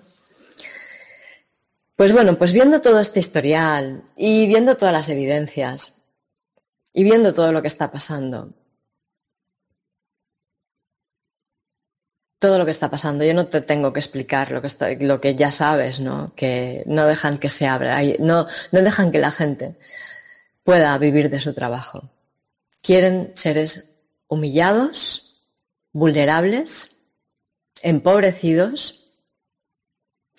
Pues 1.98 2.14
bueno, 2.14 2.38
pues 2.38 2.54
viendo 2.54 2.80
todo 2.80 3.02
este 3.02 3.20
historial 3.20 4.04
y 4.16 4.48
viendo 4.48 4.78
todas 4.78 4.94
las 4.94 5.10
evidencias 5.10 6.02
y 6.94 7.04
viendo 7.04 7.34
todo 7.34 7.52
lo 7.52 7.62
que 7.62 7.68
está 7.68 7.92
pasando, 7.92 8.54
todo 12.40 12.58
lo 12.58 12.66
que 12.66 12.72
está 12.72 12.90
pasando. 12.90 13.24
Yo 13.24 13.34
no 13.34 13.48
te 13.48 13.62
tengo 13.62 13.94
que 13.94 14.00
explicar 14.00 14.52
lo 14.52 14.62
que, 14.62 14.98
lo 15.02 15.22
que 15.22 15.36
ya 15.36 15.52
sabes, 15.52 16.00
¿no? 16.00 16.34
Que 16.36 16.84
no 16.86 17.06
dejan 17.06 17.38
que 17.38 17.50
se 17.50 17.68
abra, 17.68 18.02
no, 18.20 18.46
no 18.72 18.82
dejan 18.82 19.12
que 19.12 19.20
la 19.20 19.32
gente 19.32 19.76
pueda 20.64 20.98
vivir 20.98 21.30
de 21.30 21.42
su 21.42 21.54
trabajo. 21.54 22.10
Quieren 22.82 23.32
seres 23.36 23.96
humillados, 24.28 25.42
vulnerables, 25.94 26.98
empobrecidos, 27.82 29.06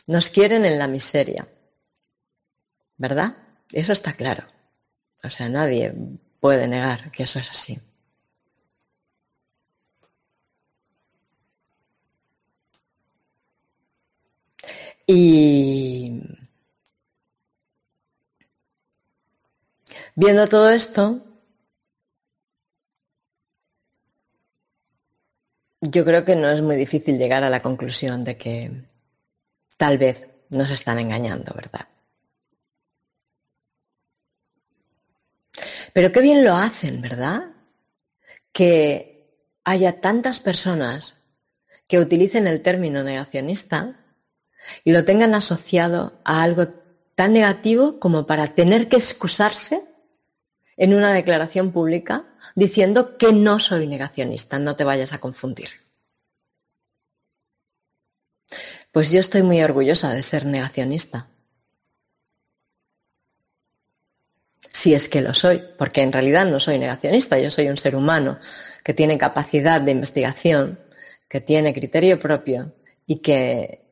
nos 0.06 0.30
quieren 0.30 0.64
en 0.64 0.78
la 0.78 0.88
miseria. 0.88 1.48
¿Verdad? 2.96 3.37
Eso 3.72 3.92
está 3.92 4.12
claro. 4.12 4.44
O 5.22 5.30
sea, 5.30 5.48
nadie 5.48 5.94
puede 6.40 6.68
negar 6.68 7.11
que 7.11 7.24
eso 7.24 7.38
es 7.38 7.50
así. 7.50 7.78
Y 15.10 16.20
viendo 20.14 20.46
todo 20.46 20.68
esto, 20.68 21.24
yo 25.80 26.04
creo 26.04 26.26
que 26.26 26.36
no 26.36 26.50
es 26.50 26.60
muy 26.60 26.76
difícil 26.76 27.16
llegar 27.16 27.42
a 27.42 27.48
la 27.48 27.62
conclusión 27.62 28.22
de 28.22 28.36
que 28.36 28.84
tal 29.78 29.96
vez 29.96 30.28
nos 30.50 30.70
están 30.70 30.98
engañando, 30.98 31.54
¿verdad? 31.54 31.88
Pero 35.94 36.12
qué 36.12 36.20
bien 36.20 36.44
lo 36.44 36.54
hacen, 36.54 37.00
¿verdad? 37.00 37.46
Que 38.52 39.26
haya 39.64 40.02
tantas 40.02 40.38
personas 40.40 41.14
que 41.86 41.98
utilicen 41.98 42.46
el 42.46 42.60
término 42.60 43.02
negacionista 43.02 43.97
y 44.84 44.92
lo 44.92 45.04
tengan 45.04 45.34
asociado 45.34 46.20
a 46.24 46.42
algo 46.42 46.68
tan 47.14 47.32
negativo 47.32 47.98
como 47.98 48.26
para 48.26 48.54
tener 48.54 48.88
que 48.88 48.96
excusarse 48.96 49.80
en 50.76 50.94
una 50.94 51.12
declaración 51.12 51.72
pública 51.72 52.24
diciendo 52.54 53.18
que 53.18 53.32
no 53.32 53.58
soy 53.58 53.86
negacionista, 53.86 54.58
no 54.58 54.76
te 54.76 54.84
vayas 54.84 55.12
a 55.12 55.18
confundir. 55.18 55.68
Pues 58.92 59.10
yo 59.10 59.20
estoy 59.20 59.42
muy 59.42 59.60
orgullosa 59.60 60.12
de 60.12 60.22
ser 60.22 60.46
negacionista. 60.46 61.28
Si 64.72 64.94
es 64.94 65.08
que 65.08 65.20
lo 65.20 65.34
soy, 65.34 65.62
porque 65.76 66.02
en 66.02 66.12
realidad 66.12 66.46
no 66.46 66.60
soy 66.60 66.78
negacionista, 66.78 67.38
yo 67.38 67.50
soy 67.50 67.68
un 67.68 67.78
ser 67.78 67.96
humano 67.96 68.38
que 68.84 68.94
tiene 68.94 69.18
capacidad 69.18 69.80
de 69.80 69.90
investigación, 69.90 70.78
que 71.28 71.40
tiene 71.40 71.74
criterio 71.74 72.18
propio 72.20 72.74
y 73.06 73.18
que 73.18 73.88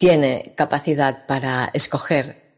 tiene 0.00 0.54
capacidad 0.56 1.26
para 1.26 1.70
escoger 1.74 2.54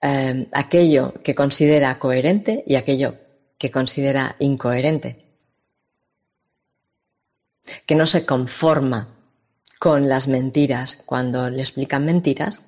eh, 0.00 0.46
aquello 0.52 1.12
que 1.24 1.34
considera 1.34 1.98
coherente 1.98 2.62
y 2.64 2.76
aquello 2.76 3.16
que 3.58 3.72
considera 3.72 4.36
incoherente. 4.38 5.26
Que 7.84 7.96
no 7.96 8.06
se 8.06 8.24
conforma 8.24 9.08
con 9.80 10.08
las 10.08 10.28
mentiras 10.28 11.02
cuando 11.04 11.50
le 11.50 11.62
explican 11.62 12.04
mentiras. 12.04 12.64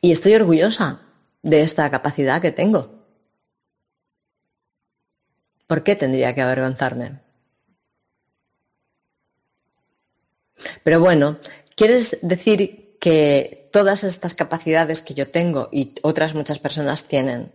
Y 0.00 0.12
estoy 0.12 0.34
orgullosa 0.34 1.00
de 1.42 1.62
esta 1.62 1.90
capacidad 1.90 2.40
que 2.40 2.52
tengo. 2.52 2.94
¿Por 5.66 5.82
qué 5.82 5.96
tendría 5.96 6.32
que 6.32 6.42
avergonzarme? 6.42 7.23
Pero 10.82 11.00
bueno, 11.00 11.38
¿quieres 11.76 12.18
decir 12.22 12.96
que 13.00 13.68
todas 13.72 14.04
estas 14.04 14.34
capacidades 14.34 15.02
que 15.02 15.14
yo 15.14 15.28
tengo 15.28 15.68
y 15.72 15.94
otras 16.02 16.34
muchas 16.34 16.58
personas 16.58 17.04
tienen 17.04 17.52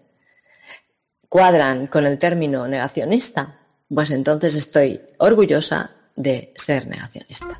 cuadran 1.27 1.87
con 1.87 2.05
el 2.05 2.17
término 2.17 2.67
negacionista? 2.67 3.59
Pues 3.93 4.11
entonces 4.11 4.55
estoy 4.55 5.01
orgullosa 5.17 5.91
de 6.15 6.53
ser 6.55 6.87
negacionista. 6.87 7.59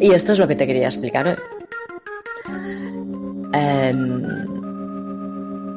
Y 0.00 0.12
esto 0.12 0.32
es 0.32 0.38
lo 0.38 0.46
que 0.46 0.56
te 0.56 0.66
quería 0.66 0.86
explicar 0.86 1.26
hoy. 1.26 1.36
Em, 3.52 4.22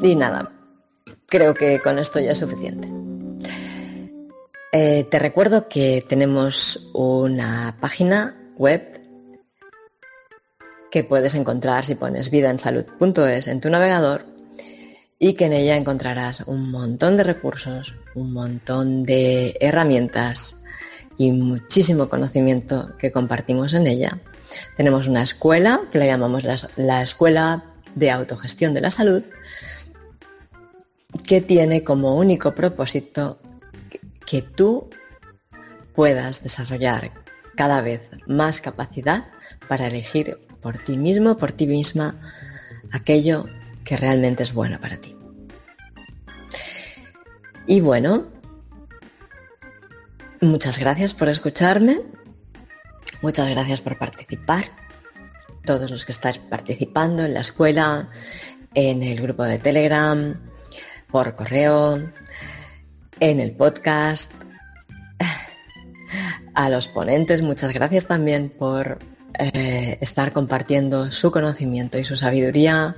y 0.03 0.15
nada, 0.15 0.51
creo 1.27 1.53
que 1.53 1.79
con 1.79 1.97
esto 1.97 2.19
ya 2.19 2.31
es 2.31 2.37
suficiente. 2.37 3.00
Eh, 4.73 5.05
te 5.09 5.19
recuerdo 5.19 5.67
que 5.67 6.05
tenemos 6.07 6.89
una 6.93 7.75
página 7.81 8.37
web 8.57 9.01
que 10.89 11.03
puedes 11.03 11.35
encontrar 11.35 11.85
si 11.85 11.95
pones 11.95 12.31
vidaensalud.es 12.31 13.47
en 13.47 13.59
tu 13.59 13.69
navegador 13.69 14.25
y 15.19 15.33
que 15.33 15.45
en 15.45 15.53
ella 15.53 15.75
encontrarás 15.75 16.41
un 16.47 16.71
montón 16.71 17.17
de 17.17 17.23
recursos, 17.23 17.95
un 18.15 18.31
montón 18.31 19.03
de 19.03 19.57
herramientas 19.59 20.55
y 21.17 21.31
muchísimo 21.31 22.09
conocimiento 22.09 22.93
que 22.97 23.11
compartimos 23.11 23.73
en 23.73 23.87
ella. 23.87 24.19
Tenemos 24.77 25.05
una 25.07 25.21
escuela 25.21 25.81
que 25.91 25.99
la 25.99 26.05
llamamos 26.05 26.43
la, 26.77 27.03
Escuela 27.03 27.63
de 27.93 28.09
Autogestión 28.09 28.73
de 28.73 28.81
la 28.81 28.89
Salud, 28.89 29.23
que 31.25 31.41
tiene 31.41 31.83
como 31.83 32.15
único 32.15 32.55
propósito 32.55 33.37
que 34.31 34.41
tú 34.41 34.89
puedas 35.93 36.41
desarrollar 36.41 37.11
cada 37.57 37.81
vez 37.81 38.09
más 38.27 38.61
capacidad 38.61 39.27
para 39.67 39.87
elegir 39.87 40.39
por 40.61 40.77
ti 40.77 40.95
mismo, 40.95 41.37
por 41.37 41.51
ti 41.51 41.67
misma, 41.67 42.15
aquello 42.93 43.49
que 43.83 43.97
realmente 43.97 44.43
es 44.43 44.53
bueno 44.53 44.79
para 44.79 44.95
ti. 45.01 45.17
Y 47.67 47.81
bueno, 47.81 48.27
muchas 50.39 50.79
gracias 50.79 51.13
por 51.13 51.27
escucharme, 51.27 51.99
muchas 53.21 53.49
gracias 53.49 53.81
por 53.81 53.97
participar, 53.97 54.71
todos 55.65 55.91
los 55.91 56.05
que 56.05 56.13
estáis 56.13 56.37
participando 56.37 57.25
en 57.25 57.33
la 57.33 57.41
escuela, 57.41 58.09
en 58.75 59.03
el 59.03 59.19
grupo 59.21 59.43
de 59.43 59.59
Telegram, 59.59 60.39
por 61.11 61.35
correo, 61.35 62.13
en 63.21 63.39
el 63.39 63.51
podcast. 63.51 64.33
A 66.53 66.69
los 66.69 66.89
ponentes, 66.89 67.41
muchas 67.41 67.71
gracias 67.73 68.07
también 68.07 68.49
por 68.49 68.99
eh, 69.39 69.97
estar 70.01 70.33
compartiendo 70.33 71.13
su 71.13 71.31
conocimiento 71.31 71.97
y 71.97 72.03
su 72.03 72.17
sabiduría 72.17 72.97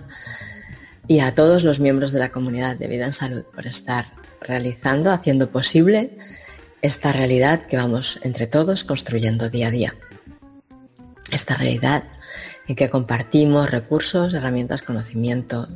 y 1.07 1.19
a 1.19 1.35
todos 1.35 1.63
los 1.63 1.79
miembros 1.79 2.11
de 2.11 2.19
la 2.19 2.29
comunidad 2.29 2.77
de 2.77 2.87
vida 2.87 3.05
en 3.05 3.13
salud 3.13 3.43
por 3.53 3.67
estar 3.67 4.13
realizando, 4.41 5.11
haciendo 5.11 5.51
posible 5.51 6.17
esta 6.81 7.11
realidad 7.11 7.67
que 7.67 7.77
vamos 7.77 8.19
entre 8.23 8.47
todos 8.47 8.83
construyendo 8.83 9.49
día 9.49 9.67
a 9.67 9.71
día. 9.71 9.95
Esta 11.31 11.55
realidad 11.55 12.03
en 12.67 12.75
que 12.75 12.89
compartimos 12.89 13.69
recursos, 13.69 14.33
herramientas, 14.33 14.81
conocimiento 14.81 15.67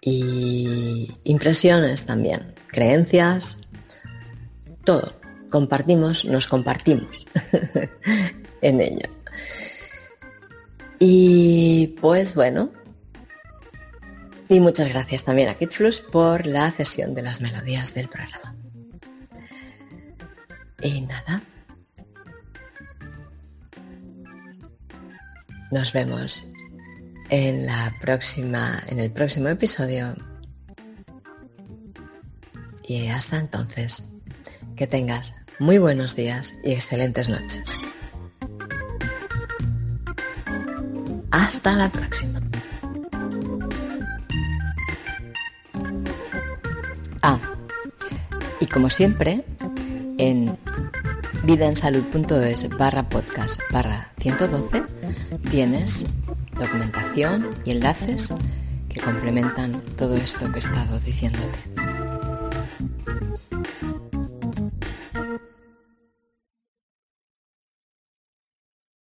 y 0.00 1.12
impresiones 1.24 2.04
también, 2.06 2.54
creencias, 2.68 3.58
todo. 4.84 5.14
Compartimos, 5.50 6.24
nos 6.24 6.46
compartimos 6.46 7.26
en 8.60 8.80
ello. 8.80 9.08
Y 10.98 11.96
pues 12.00 12.34
bueno, 12.34 12.70
y 14.48 14.60
muchas 14.60 14.88
gracias 14.88 15.24
también 15.24 15.48
a 15.48 15.54
KidFlux 15.54 16.00
por 16.00 16.46
la 16.46 16.70
cesión 16.70 17.14
de 17.14 17.22
las 17.22 17.40
melodías 17.40 17.94
del 17.94 18.08
programa. 18.08 18.54
Y 20.82 21.02
nada. 21.02 21.42
Nos 25.70 25.92
vemos 25.92 26.46
en 27.30 27.66
la 27.66 27.94
próxima 28.00 28.82
en 28.86 29.00
el 29.00 29.10
próximo 29.10 29.48
episodio. 29.48 30.14
Y 32.82 33.08
hasta 33.08 33.38
entonces, 33.38 34.02
que 34.76 34.86
tengas 34.86 35.34
muy 35.58 35.78
buenos 35.78 36.16
días 36.16 36.54
y 36.64 36.72
excelentes 36.72 37.28
noches. 37.28 37.76
Hasta 41.30 41.74
la 41.74 41.90
próxima. 41.90 42.40
Ah, 47.22 47.38
y 48.60 48.66
como 48.66 48.88
siempre, 48.88 49.44
en 50.16 50.56
vidaensalud.es 51.44 52.68
barra 52.76 53.08
podcast 53.08 53.60
barra 53.70 54.12
112 54.18 54.82
tienes 55.50 56.04
documentación 56.58 57.48
y 57.64 57.70
enlaces 57.72 58.28
que 58.88 59.00
complementan 59.00 59.80
todo 59.96 60.16
esto 60.16 60.50
que 60.50 60.56
he 60.56 60.58
estado 60.58 61.00
diciéndote. 61.00 61.77